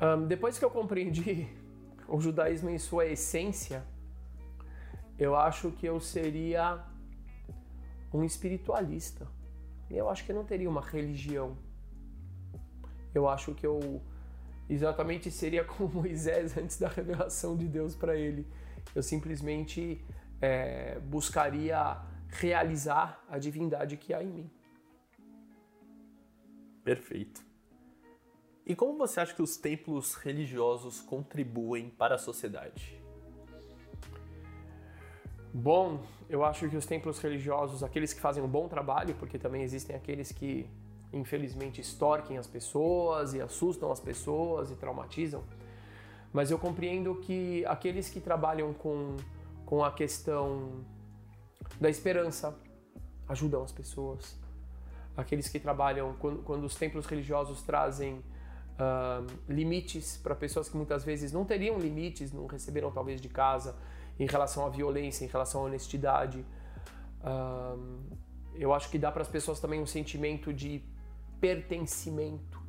Um, 0.00 0.24
depois 0.28 0.56
que 0.56 0.64
eu 0.64 0.70
compreendi 0.70 1.48
o 2.06 2.20
judaísmo 2.20 2.70
em 2.70 2.78
sua 2.78 3.04
essência, 3.06 3.84
eu 5.18 5.34
acho 5.34 5.72
que 5.72 5.86
eu 5.86 5.98
seria 5.98 6.84
um 8.12 8.22
espiritualista. 8.22 9.26
Eu 9.90 10.08
acho 10.08 10.24
que 10.24 10.30
eu 10.30 10.36
não 10.36 10.44
teria 10.44 10.70
uma 10.70 10.82
religião. 10.82 11.63
Eu 13.14 13.28
acho 13.28 13.54
que 13.54 13.66
eu 13.66 14.02
exatamente 14.68 15.30
seria 15.30 15.64
como 15.64 16.02
Moisés 16.02 16.56
antes 16.56 16.78
da 16.78 16.88
revelação 16.88 17.56
de 17.56 17.68
Deus 17.68 17.94
para 17.94 18.16
ele. 18.16 18.46
Eu 18.94 19.02
simplesmente 19.02 20.04
é, 20.40 20.98
buscaria 21.00 21.98
realizar 22.28 23.24
a 23.28 23.38
divindade 23.38 23.96
que 23.96 24.12
há 24.12 24.22
em 24.22 24.28
mim. 24.28 24.50
Perfeito. 26.82 27.42
E 28.66 28.74
como 28.74 28.96
você 28.96 29.20
acha 29.20 29.34
que 29.34 29.42
os 29.42 29.56
templos 29.56 30.14
religiosos 30.14 31.00
contribuem 31.00 31.90
para 31.90 32.14
a 32.14 32.18
sociedade? 32.18 33.00
Bom, 35.52 36.02
eu 36.28 36.44
acho 36.44 36.68
que 36.68 36.76
os 36.76 36.84
templos 36.84 37.18
religiosos, 37.18 37.82
aqueles 37.82 38.12
que 38.12 38.20
fazem 38.20 38.42
um 38.42 38.48
bom 38.48 38.66
trabalho, 38.66 39.14
porque 39.14 39.38
também 39.38 39.62
existem 39.62 39.94
aqueles 39.94 40.32
que 40.32 40.68
infelizmente 41.14 41.80
extorquem 41.80 42.36
as 42.38 42.46
pessoas 42.46 43.34
e 43.34 43.40
assustam 43.40 43.90
as 43.90 44.00
pessoas 44.00 44.70
e 44.70 44.74
traumatizam, 44.74 45.42
mas 46.32 46.50
eu 46.50 46.58
compreendo 46.58 47.14
que 47.16 47.64
aqueles 47.66 48.08
que 48.08 48.20
trabalham 48.20 48.74
com, 48.74 49.16
com 49.64 49.84
a 49.84 49.92
questão 49.92 50.84
da 51.80 51.88
esperança 51.88 52.56
ajudam 53.28 53.62
as 53.62 53.72
pessoas. 53.72 54.36
Aqueles 55.16 55.48
que 55.48 55.60
trabalham, 55.60 56.14
quando, 56.18 56.42
quando 56.42 56.64
os 56.64 56.74
templos 56.74 57.06
religiosos 57.06 57.62
trazem 57.62 58.14
uh, 58.14 59.26
limites 59.48 60.16
para 60.16 60.34
pessoas 60.34 60.68
que 60.68 60.76
muitas 60.76 61.04
vezes 61.04 61.32
não 61.32 61.44
teriam 61.44 61.78
limites, 61.78 62.32
não 62.32 62.46
receberam 62.46 62.90
talvez 62.90 63.20
de 63.20 63.28
casa, 63.28 63.76
em 64.18 64.26
relação 64.26 64.66
à 64.66 64.68
violência, 64.68 65.24
em 65.24 65.28
relação 65.28 65.62
à 65.62 65.64
honestidade. 65.64 66.44
Uh, 67.20 68.16
eu 68.54 68.72
acho 68.72 68.90
que 68.90 68.98
dá 68.98 69.10
para 69.10 69.22
as 69.22 69.28
pessoas 69.28 69.60
também 69.60 69.80
um 69.80 69.86
sentimento 69.86 70.52
de 70.52 70.82
pertencimento, 71.40 72.60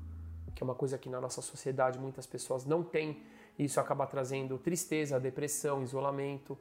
que 0.54 0.64
é 0.64 0.66
uma 0.66 0.76
coisa 0.76 0.98
que 0.98 1.10
na 1.10 1.20
nossa 1.20 1.42
sociedade 1.42 2.00
muitas 2.00 2.26
pessoas 2.26 2.66
não 2.66 2.84
têm, 2.84 3.22
e 3.58 3.66
isso 3.66 3.80
acaba 3.80 4.06
trazendo 4.06 4.58
tristeza, 4.58 5.20
depressão, 5.20 5.82
isolamento. 5.82 6.58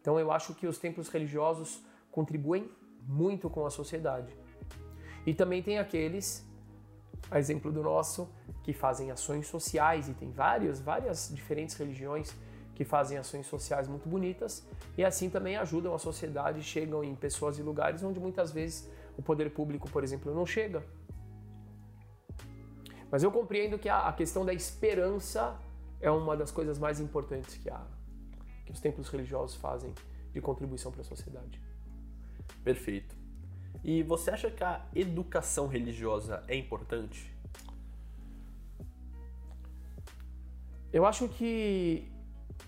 Então 0.00 0.18
eu 0.18 0.32
acho 0.32 0.54
que 0.54 0.66
os 0.66 0.78
templos 0.78 1.08
religiosos 1.08 1.82
contribuem 2.10 2.70
muito 3.06 3.48
com 3.48 3.66
a 3.66 3.70
sociedade. 3.70 4.34
E 5.26 5.34
também 5.34 5.62
tem 5.62 5.78
aqueles, 5.78 6.46
a 7.30 7.38
exemplo 7.38 7.70
do 7.70 7.82
nosso, 7.82 8.28
que 8.62 8.72
fazem 8.72 9.10
ações 9.10 9.46
sociais 9.46 10.08
e 10.08 10.14
tem 10.14 10.30
várias, 10.30 10.80
várias 10.80 11.30
diferentes 11.34 11.76
religiões 11.76 12.34
que 12.74 12.84
fazem 12.84 13.18
ações 13.18 13.46
sociais 13.46 13.86
muito 13.86 14.08
bonitas 14.08 14.66
e 14.96 15.04
assim 15.04 15.28
também 15.28 15.56
ajudam 15.56 15.94
a 15.94 15.98
sociedade, 15.98 16.62
chegam 16.62 17.04
em 17.04 17.14
pessoas 17.14 17.58
e 17.58 17.62
lugares 17.62 18.02
onde 18.02 18.18
muitas 18.18 18.52
vezes 18.52 18.88
o 19.18 19.22
poder 19.22 19.50
público, 19.50 19.90
por 19.90 20.02
exemplo, 20.02 20.34
não 20.34 20.46
chega. 20.46 20.82
Mas 23.10 23.22
eu 23.22 23.30
compreendo 23.32 23.78
que 23.78 23.88
a, 23.88 24.12
questão 24.12 24.44
da 24.44 24.54
esperança 24.54 25.58
é 26.00 26.10
uma 26.10 26.36
das 26.36 26.50
coisas 26.50 26.78
mais 26.78 27.00
importantes 27.00 27.56
que, 27.56 27.68
a, 27.68 27.84
que 28.64 28.72
os 28.72 28.80
templos 28.80 29.08
religiosos 29.08 29.56
fazem 29.56 29.92
de 30.32 30.40
contribuição 30.40 30.92
para 30.92 31.00
a 31.00 31.04
sociedade. 31.04 31.60
Perfeito. 32.62 33.16
E 33.82 34.02
você 34.02 34.30
acha 34.30 34.50
que 34.50 34.62
a 34.62 34.86
educação 34.94 35.66
religiosa 35.66 36.44
é 36.46 36.54
importante? 36.54 37.34
Eu 40.92 41.06
acho 41.06 41.28
que 41.28 42.10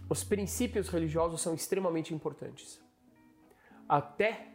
os 0.09 0.25
princípios 0.25 0.89
religiosos 0.89 1.41
são 1.41 1.55
extremamente 1.55 2.15
importantes. 2.15 2.81
Até 3.89 4.49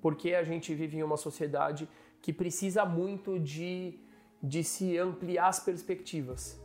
porque 0.00 0.34
a 0.34 0.44
gente 0.44 0.74
vive 0.74 0.98
em 0.98 1.02
uma 1.02 1.16
sociedade 1.16 1.88
que 2.20 2.32
precisa 2.32 2.84
muito 2.84 3.38
de, 3.38 3.98
de 4.44 4.62
se 4.62 4.98
ampliar 4.98 5.48
as 5.48 5.58
perspectivas 5.58 6.60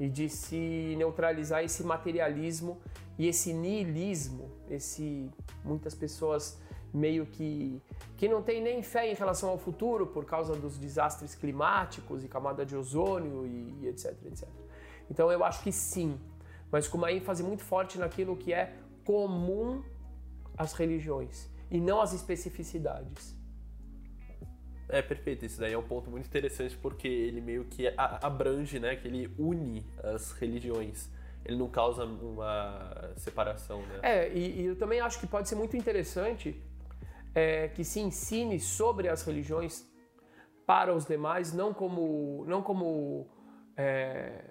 e 0.00 0.08
de 0.08 0.28
se 0.28 0.96
neutralizar 0.98 1.62
esse 1.62 1.84
materialismo 1.84 2.80
e 3.16 3.28
esse 3.28 3.52
niilismo, 3.52 4.50
esse 4.68 5.30
muitas 5.64 5.94
pessoas 5.94 6.58
meio 6.92 7.24
que 7.24 7.80
que 8.16 8.28
não 8.28 8.42
tem 8.42 8.60
nem 8.60 8.82
fé 8.82 9.08
em 9.08 9.14
relação 9.14 9.48
ao 9.48 9.58
futuro 9.58 10.08
por 10.08 10.24
causa 10.24 10.56
dos 10.56 10.76
desastres 10.76 11.36
climáticos 11.36 12.24
e 12.24 12.28
camada 12.28 12.66
de 12.66 12.74
ozônio 12.74 13.46
e, 13.46 13.76
e 13.82 13.88
etc, 13.88 14.16
etc. 14.26 14.48
Então 15.08 15.30
eu 15.30 15.44
acho 15.44 15.62
que 15.62 15.70
sim, 15.70 16.18
mas 16.68 16.88
com 16.88 16.98
uma 16.98 17.12
ênfase 17.12 17.44
muito 17.44 17.62
forte 17.62 17.96
naquilo 17.96 18.36
que 18.36 18.52
é 18.52 18.74
comum 19.04 19.84
às 20.58 20.72
religiões 20.72 21.48
e 21.70 21.80
não 21.80 22.00
às 22.00 22.12
especificidades. 22.12 23.39
É, 24.90 25.00
perfeito. 25.00 25.44
Isso 25.44 25.60
daí 25.60 25.72
é 25.72 25.78
um 25.78 25.82
ponto 25.82 26.10
muito 26.10 26.26
interessante 26.26 26.76
porque 26.76 27.08
ele 27.08 27.40
meio 27.40 27.64
que 27.64 27.92
abrange, 27.96 28.78
né? 28.78 28.96
Que 28.96 29.08
ele 29.08 29.32
une 29.38 29.86
as 30.02 30.32
religiões. 30.32 31.08
Ele 31.44 31.56
não 31.56 31.68
causa 31.68 32.04
uma 32.04 33.12
separação, 33.16 33.80
né? 33.82 34.00
É, 34.02 34.32
e, 34.32 34.60
e 34.60 34.66
eu 34.66 34.76
também 34.76 35.00
acho 35.00 35.18
que 35.18 35.26
pode 35.26 35.48
ser 35.48 35.54
muito 35.54 35.76
interessante 35.76 36.60
é, 37.34 37.68
que 37.68 37.84
se 37.84 38.00
ensine 38.00 38.58
sobre 38.58 39.08
as 39.08 39.22
religiões 39.22 39.88
para 40.66 40.94
os 40.94 41.06
demais, 41.06 41.52
não 41.52 41.72
como, 41.72 42.44
não 42.46 42.62
como 42.62 43.26
é, 43.76 44.44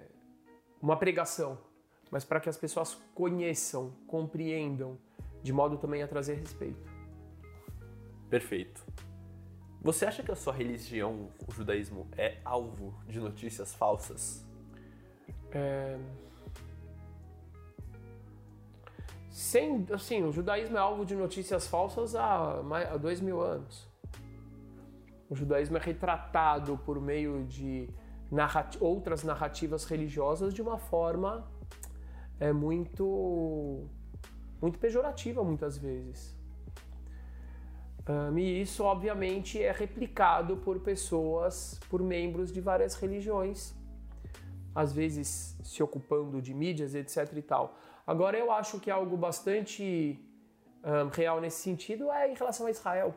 uma 0.82 0.96
pregação, 0.96 1.58
mas 2.10 2.24
para 2.24 2.40
que 2.40 2.48
as 2.48 2.56
pessoas 2.56 2.94
conheçam, 3.14 3.92
compreendam, 4.06 4.98
de 5.42 5.52
modo 5.52 5.78
também 5.78 6.02
a 6.02 6.08
trazer 6.08 6.34
respeito. 6.34 6.90
Perfeito. 8.28 8.84
Você 9.82 10.04
acha 10.04 10.22
que 10.22 10.30
a 10.30 10.36
sua 10.36 10.52
religião, 10.52 11.30
o 11.48 11.52
judaísmo, 11.52 12.06
é 12.16 12.38
alvo 12.44 12.94
de 13.08 13.18
notícias 13.18 13.74
falsas? 13.74 14.44
É... 15.52 15.98
Sem, 19.30 19.86
assim, 19.92 20.22
o 20.22 20.32
judaísmo 20.32 20.76
é 20.76 20.80
alvo 20.80 21.06
de 21.06 21.14
notícias 21.14 21.66
falsas 21.66 22.14
há, 22.14 22.62
mais, 22.62 22.90
há 22.90 22.96
dois 22.96 23.20
mil 23.20 23.40
anos. 23.40 23.88
O 25.30 25.34
judaísmo 25.34 25.76
é 25.76 25.80
retratado 25.80 26.76
por 26.84 27.00
meio 27.00 27.44
de 27.44 27.88
outras 28.80 29.24
narrativas 29.24 29.84
religiosas 29.84 30.54
de 30.54 30.62
uma 30.62 30.78
forma 30.78 31.48
é 32.38 32.52
muito 32.52 33.84
muito 34.60 34.78
pejorativa 34.78 35.42
muitas 35.42 35.76
vezes. 35.76 36.39
Um, 38.08 38.38
e 38.38 38.62
isso 38.62 38.82
obviamente 38.84 39.62
é 39.62 39.72
replicado 39.72 40.56
por 40.56 40.80
pessoas, 40.80 41.78
por 41.88 42.02
membros 42.02 42.52
de 42.52 42.60
várias 42.60 42.94
religiões, 42.94 43.74
às 44.74 44.92
vezes 44.92 45.56
se 45.62 45.82
ocupando 45.82 46.40
de 46.40 46.54
mídias, 46.54 46.94
etc 46.94 47.32
e 47.36 47.42
tal. 47.42 47.78
Agora 48.06 48.38
eu 48.38 48.50
acho 48.50 48.80
que 48.80 48.90
algo 48.90 49.16
bastante 49.16 50.18
um, 50.82 51.08
real 51.08 51.40
nesse 51.40 51.62
sentido 51.62 52.10
é 52.10 52.30
em 52.30 52.34
relação 52.34 52.66
a 52.66 52.70
Israel. 52.70 53.14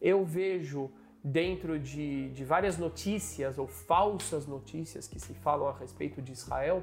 Eu 0.00 0.24
vejo 0.24 0.90
dentro 1.24 1.78
de, 1.78 2.30
de 2.30 2.44
várias 2.44 2.76
notícias 2.76 3.58
ou 3.58 3.66
falsas 3.66 4.46
notícias 4.46 5.06
que 5.06 5.20
se 5.20 5.34
falam 5.34 5.68
a 5.68 5.72
respeito 5.72 6.20
de 6.20 6.32
Israel, 6.32 6.82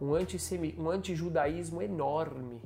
um, 0.00 0.12
um 0.78 0.90
antijudaísmo 0.90 1.82
enorme. 1.82 2.60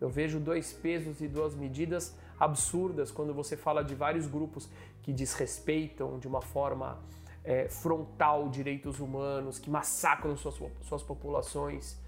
Eu 0.00 0.08
vejo 0.08 0.38
dois 0.38 0.72
pesos 0.72 1.20
e 1.20 1.28
duas 1.28 1.54
medidas 1.54 2.16
absurdas 2.38 3.10
quando 3.10 3.34
você 3.34 3.56
fala 3.56 3.82
de 3.82 3.94
vários 3.94 4.26
grupos 4.26 4.68
que 5.02 5.12
desrespeitam 5.12 6.18
de 6.18 6.28
uma 6.28 6.40
forma 6.40 6.98
é, 7.42 7.68
frontal 7.68 8.48
direitos 8.48 9.00
humanos, 9.00 9.58
que 9.58 9.70
massacram 9.70 10.36
suas, 10.36 10.60
suas 10.82 11.02
populações 11.02 11.98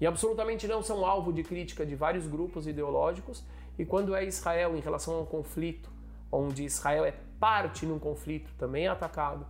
e 0.00 0.06
absolutamente 0.06 0.66
não 0.66 0.82
são 0.82 1.06
alvo 1.06 1.32
de 1.32 1.42
crítica 1.42 1.86
de 1.86 1.94
vários 1.94 2.26
grupos 2.26 2.66
ideológicos. 2.66 3.44
E 3.78 3.84
quando 3.84 4.14
é 4.14 4.24
Israel 4.24 4.76
em 4.76 4.80
relação 4.80 5.14
a 5.14 5.20
um 5.20 5.26
conflito, 5.26 5.90
onde 6.30 6.64
Israel 6.64 7.04
é 7.04 7.14
parte 7.38 7.86
num 7.86 7.98
conflito, 7.98 8.52
também 8.58 8.88
atacado 8.88 9.46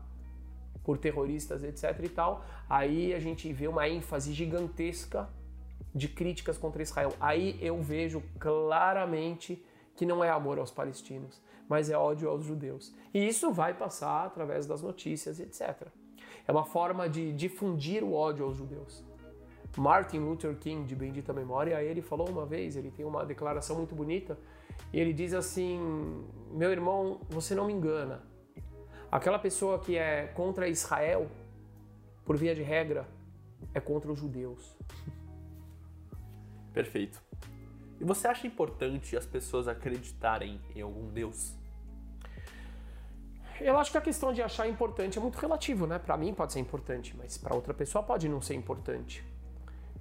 por 0.82 0.98
terroristas, 0.98 1.64
etc. 1.64 1.98
e 2.04 2.08
tal, 2.08 2.44
aí 2.68 3.14
a 3.14 3.18
gente 3.18 3.50
vê 3.52 3.66
uma 3.66 3.88
ênfase 3.88 4.32
gigantesca 4.32 5.28
de 5.94 6.08
críticas 6.08 6.58
contra 6.58 6.82
Israel. 6.82 7.12
Aí 7.20 7.58
eu 7.60 7.80
vejo 7.80 8.22
claramente 8.38 9.64
que 9.94 10.04
não 10.04 10.24
é 10.24 10.30
amor 10.30 10.58
aos 10.58 10.70
palestinos, 10.70 11.40
mas 11.68 11.88
é 11.88 11.96
ódio 11.96 12.28
aos 12.28 12.44
judeus. 12.44 12.92
E 13.12 13.26
isso 13.26 13.52
vai 13.52 13.72
passar 13.72 14.26
através 14.26 14.66
das 14.66 14.82
notícias, 14.82 15.38
etc. 15.38 15.86
É 16.46 16.52
uma 16.52 16.64
forma 16.64 17.08
de 17.08 17.32
difundir 17.32 18.02
o 18.02 18.12
ódio 18.12 18.44
aos 18.44 18.56
judeus. 18.56 19.04
Martin 19.76 20.18
Luther 20.18 20.56
King, 20.56 20.84
de 20.86 20.94
bendita 20.94 21.32
memória, 21.32 21.82
ele 21.82 22.00
falou 22.00 22.28
uma 22.28 22.46
vez, 22.46 22.76
ele 22.76 22.90
tem 22.90 23.04
uma 23.04 23.24
declaração 23.24 23.76
muito 23.76 23.94
bonita, 23.94 24.38
e 24.92 25.00
ele 25.00 25.12
diz 25.12 25.32
assim: 25.34 26.24
Meu 26.50 26.70
irmão, 26.70 27.20
você 27.28 27.54
não 27.54 27.66
me 27.66 27.72
engana. 27.72 28.22
Aquela 29.10 29.38
pessoa 29.38 29.78
que 29.78 29.96
é 29.96 30.26
contra 30.28 30.68
Israel, 30.68 31.28
por 32.24 32.36
via 32.36 32.54
de 32.54 32.62
regra, 32.62 33.08
é 33.72 33.80
contra 33.80 34.10
os 34.10 34.18
judeus. 34.18 34.76
Perfeito. 36.74 37.22
E 38.00 38.04
você 38.04 38.26
acha 38.26 38.46
importante 38.46 39.16
as 39.16 39.24
pessoas 39.24 39.68
acreditarem 39.68 40.60
em 40.74 40.82
algum 40.82 41.08
Deus? 41.08 41.54
Eu 43.60 43.78
acho 43.78 43.92
que 43.92 43.98
a 43.98 44.00
questão 44.00 44.32
de 44.32 44.42
achar 44.42 44.68
importante 44.68 45.16
é 45.16 45.22
muito 45.22 45.36
relativo, 45.36 45.86
né? 45.86 45.98
Para 46.00 46.16
mim 46.16 46.34
pode 46.34 46.52
ser 46.52 46.58
importante, 46.58 47.16
mas 47.16 47.38
para 47.38 47.54
outra 47.54 47.72
pessoa 47.72 48.02
pode 48.02 48.28
não 48.28 48.42
ser 48.42 48.54
importante. 48.54 49.24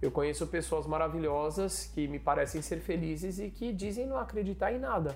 Eu 0.01 0.11
conheço 0.11 0.47
pessoas 0.47 0.87
maravilhosas 0.87 1.85
que 1.93 2.07
me 2.07 2.19
parecem 2.19 2.61
ser 2.61 2.79
felizes 2.79 3.37
e 3.37 3.51
que 3.51 3.71
dizem 3.71 4.07
não 4.07 4.17
acreditar 4.17 4.73
em 4.73 4.79
nada. 4.79 5.15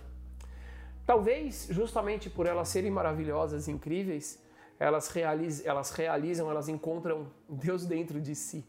Talvez, 1.05 1.68
justamente 1.72 2.30
por 2.30 2.45
elas 2.45 2.70
serem 2.70 2.91
maravilhosas, 2.91 3.68
incríveis, 3.68 4.39
elas, 4.80 5.10
realiz, 5.10 5.66
elas 5.66 5.89
realizam, 5.91 6.49
elas 6.51 6.70
encontram 6.70 7.28
Deus 7.49 7.86
dentro 7.86 8.22
de 8.22 8.36
si. 8.36 8.64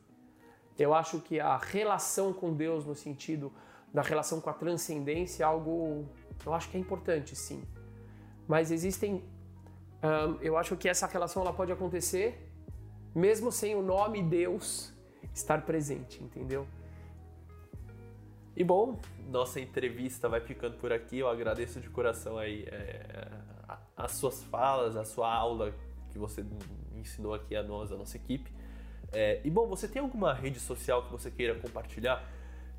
Eu 0.78 0.94
acho 0.94 1.20
que 1.20 1.40
a 1.40 1.56
relação 1.56 2.32
com 2.32 2.54
Deus, 2.54 2.84
no 2.84 2.94
sentido 2.94 3.52
da 3.92 4.02
relação 4.02 4.40
com 4.40 4.50
a 4.50 4.52
transcendência, 4.52 5.42
é 5.42 5.46
algo. 5.46 6.06
Eu 6.44 6.54
acho 6.54 6.70
que 6.70 6.76
é 6.76 6.80
importante, 6.80 7.34
sim. 7.34 7.62
Mas 8.46 8.70
existem. 8.70 9.24
eu 10.40 10.56
acho 10.56 10.76
que 10.76 10.88
essa 10.88 11.06
relação 11.06 11.42
ela 11.42 11.52
pode 11.52 11.72
acontecer 11.72 12.48
mesmo 13.14 13.50
sem 13.50 13.74
o 13.74 13.82
nome 13.82 14.22
Deus 14.22 14.92
estar 15.34 15.62
presente, 15.64 16.22
entendeu? 16.22 16.66
E 18.56 18.64
bom, 18.64 18.98
nossa 19.28 19.60
entrevista 19.60 20.28
vai 20.28 20.40
ficando 20.40 20.76
por 20.78 20.92
aqui. 20.92 21.18
Eu 21.18 21.28
agradeço 21.28 21.80
de 21.80 21.88
coração 21.88 22.38
aí 22.38 22.64
é, 22.66 23.28
as 23.96 24.12
suas 24.12 24.42
falas, 24.44 24.96
a 24.96 25.04
sua 25.04 25.32
aula 25.32 25.74
que 26.10 26.18
você 26.18 26.44
ensinou 26.96 27.34
aqui 27.34 27.54
a 27.54 27.62
nós, 27.62 27.92
a 27.92 27.96
nossa 27.96 28.16
equipe. 28.16 28.52
É, 29.12 29.40
e 29.44 29.50
bom, 29.50 29.66
você 29.66 29.88
tem 29.88 30.02
alguma 30.02 30.34
rede 30.34 30.60
social 30.60 31.04
que 31.04 31.12
você 31.12 31.30
queira 31.30 31.54
compartilhar? 31.54 32.22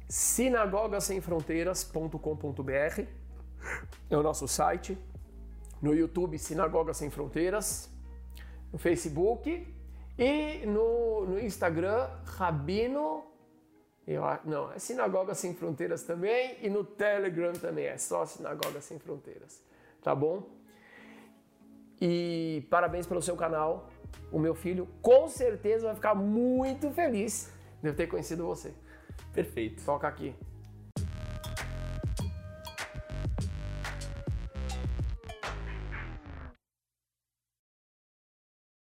sinagogasemfronteiras.com.br 0.07 3.01
é 4.09 4.17
o 4.17 4.23
nosso 4.23 4.47
site. 4.47 4.97
No 5.81 5.93
YouTube, 5.93 6.37
Sinagoga 6.37 6.93
Sem 6.93 7.09
Fronteiras. 7.09 7.89
No 8.71 8.77
Facebook 8.77 9.67
e 10.17 10.65
no, 10.65 11.25
no 11.25 11.39
Instagram, 11.39 12.09
Rabino. 12.25 13.23
Eu, 14.05 14.23
não, 14.43 14.71
é 14.71 14.79
Sinagoga 14.79 15.35
Sem 15.35 15.53
Fronteiras 15.53 16.03
também. 16.03 16.57
E 16.61 16.69
no 16.69 16.83
Telegram 16.83 17.53
também, 17.53 17.85
é 17.85 17.97
só 17.97 18.25
Sinagoga 18.25 18.81
Sem 18.81 18.99
Fronteiras. 18.99 19.63
Tá 20.01 20.15
bom? 20.15 20.47
E 22.01 22.65
parabéns 22.69 23.05
pelo 23.05 23.21
seu 23.21 23.35
canal. 23.35 23.88
O 24.31 24.39
meu 24.39 24.53
filho 24.53 24.87
com 25.01 25.27
certeza 25.27 25.87
vai 25.87 25.95
ficar 25.95 26.15
muito 26.15 26.91
feliz 26.91 27.51
de 27.81 27.89
eu 27.89 27.95
ter 27.95 28.07
conhecido 28.07 28.45
você. 28.45 28.73
Perfeito. 29.33 29.83
Toca 29.83 30.07
aqui. 30.07 30.35